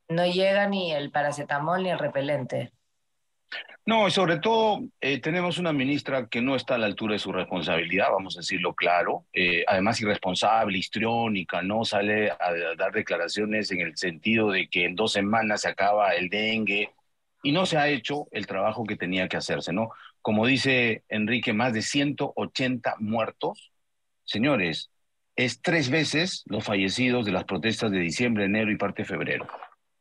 No 0.09 0.27
llega 0.27 0.67
ni 0.69 0.93
el 0.93 1.11
paracetamol 1.11 1.83
ni 1.83 1.91
el 1.91 1.99
repelente. 1.99 2.73
No, 3.87 4.09
y 4.09 4.11
sobre 4.11 4.39
todo 4.39 4.83
eh, 5.01 5.21
tenemos 5.21 5.59
una 5.59 5.73
ministra 5.73 6.27
que 6.29 6.41
no 6.41 6.57
está 6.57 6.77
a 6.77 6.79
la 6.79 6.87
altura 6.87 7.15
de 7.15 7.19
su 7.19 7.33
responsabilidad, 7.33 8.09
vamos 8.11 8.37
a 8.37 8.41
decirlo 8.41 8.75
claro, 8.75 9.27
eh, 9.33 9.63
además 9.67 10.01
irresponsable, 10.01 10.79
histriónica, 10.79 11.61
no 11.61 11.85
sale 11.85 12.31
a, 12.31 12.37
dar 12.79 12.93
declaraciones 12.93 13.71
en 13.73 13.83
el 13.83 13.95
sentido 13.99 14.51
de 14.51 14.69
que 14.69 14.87
en 14.87 14.95
dos 14.95 15.13
semanas 15.13 15.63
se 15.63 15.69
acaba 15.69 16.15
el 16.15 16.31
dengue 16.31 16.93
y 17.43 17.53
no 17.53 17.67
se 17.67 17.77
ha 17.77 17.89
hecho 17.89 18.27
el 18.33 18.47
trabajo 18.47 18.85
que 18.85 18.97
tenía 18.97 19.29
que 19.29 19.37
hacerse, 19.37 19.73
¿no? 19.75 19.91
Como 20.23 20.47
dice 20.47 21.05
Enrique, 21.11 21.53
más 21.53 21.75
de 21.75 21.83
180 21.83 22.95
muertos. 23.01 23.71
Señores, 24.25 24.91
es 25.37 25.61
tres 25.61 25.91
veces 25.91 26.43
los 26.47 26.65
fallecidos 26.65 27.27
de 27.27 27.33
las 27.33 27.45
protestas 27.45 27.91
de 27.91 27.99
diciembre, 27.99 28.47
enero 28.47 28.71
y 28.71 28.77
parte 28.79 29.03
de 29.03 29.09
febrero. 29.09 29.47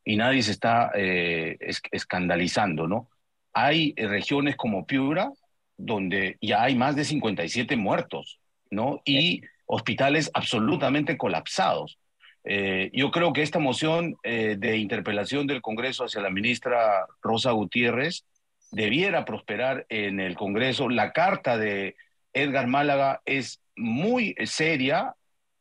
Y 0.05 0.15
nadie 0.15 0.41
se 0.41 0.51
está 0.51 0.91
eh, 0.95 1.57
escandalizando, 1.91 2.87
¿no? 2.87 3.09
Hay 3.53 3.93
eh, 3.95 4.07
regiones 4.07 4.55
como 4.55 4.85
Piura 4.85 5.31
donde 5.77 6.37
ya 6.41 6.63
hay 6.63 6.75
más 6.75 6.95
de 6.95 7.03
57 7.03 7.75
muertos, 7.75 8.39
¿no? 8.69 9.01
Y 9.05 9.41
hospitales 9.65 10.29
absolutamente 10.33 11.17
colapsados. 11.17 11.97
Eh, 12.43 12.91
yo 12.93 13.11
creo 13.11 13.31
que 13.33 13.41
esta 13.41 13.59
moción 13.59 14.15
eh, 14.23 14.55
de 14.59 14.77
interpelación 14.77 15.47
del 15.47 15.61
Congreso 15.61 16.03
hacia 16.03 16.21
la 16.21 16.29
ministra 16.29 17.05
Rosa 17.21 17.51
Gutiérrez 17.51 18.25
debiera 18.71 19.23
prosperar 19.25 19.85
en 19.89 20.19
el 20.19 20.35
Congreso. 20.35 20.89
La 20.89 21.11
carta 21.11 21.57
de 21.57 21.95
Edgar 22.33 22.67
Málaga 22.67 23.21
es 23.25 23.61
muy 23.75 24.35
seria, 24.45 25.15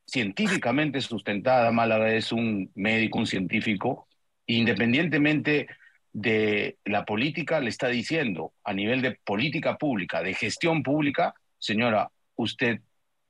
científicamente 0.06 1.00
sustentada. 1.00 1.70
Málaga 1.70 2.12
es 2.12 2.32
un 2.32 2.70
médico, 2.74 3.18
un 3.18 3.26
científico, 3.26 4.08
independientemente 4.46 5.68
de 6.12 6.78
la 6.84 7.04
política 7.04 7.60
le 7.60 7.70
está 7.70 7.88
diciendo 7.88 8.52
a 8.64 8.72
nivel 8.72 9.00
de 9.00 9.18
política 9.24 9.76
pública, 9.76 10.22
de 10.22 10.34
gestión 10.34 10.82
pública, 10.82 11.34
señora, 11.58 12.10
usted 12.36 12.80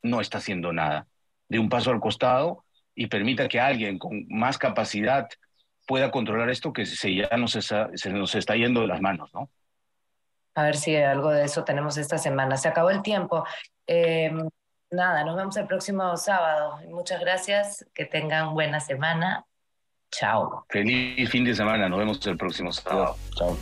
no 0.03 0.21
está 0.21 0.39
haciendo 0.39 0.73
nada. 0.73 1.07
De 1.49 1.59
un 1.59 1.69
paso 1.69 1.91
al 1.91 2.01
costado 2.01 2.65
y 2.95 3.07
permita 3.07 3.49
que 3.49 3.61
alguien 3.61 3.99
con 3.99 4.27
más 4.29 4.59
capacidad 4.59 5.29
pueda 5.87 6.11
controlar 6.11 6.51
esto 6.51 6.73
que 6.73 6.87
se, 6.87 7.15
ya 7.15 7.29
nos 7.37 7.55
está, 7.57 7.91
se 7.95 8.11
nos 8.11 8.35
está 8.35 8.57
yendo 8.57 8.81
de 8.81 8.87
las 8.87 9.01
manos, 9.01 9.33
¿no? 9.35 9.51
A 10.55 10.65
ver 10.65 10.77
si 10.77 10.95
algo 10.97 11.31
de 11.31 11.45
eso 11.45 11.65
tenemos 11.65 11.97
esta 11.97 12.19
semana. 12.19 12.57
Se 12.57 12.69
acabó 12.69 12.91
el 12.91 13.03
tiempo. 13.03 13.45
Em, 13.87 14.49
nada, 14.91 15.25
nos 15.25 15.37
vemos 15.37 15.57
el 15.57 15.67
próximo 15.67 16.17
sábado. 16.17 16.79
Muchas 16.89 17.21
gracias, 17.21 17.87
que 17.95 18.05
tengan 18.05 18.55
buena 18.55 18.81
semana 18.81 19.47
Chao. 20.13 20.65
Feliz 20.69 21.29
fin 21.31 21.45
de 21.45 21.55
semana. 21.55 21.89
Nos 21.89 21.99
vemos 21.99 22.27
el 22.27 22.37
próximo 22.37 22.71
sábado. 22.71 23.17
Chao. 23.37 23.57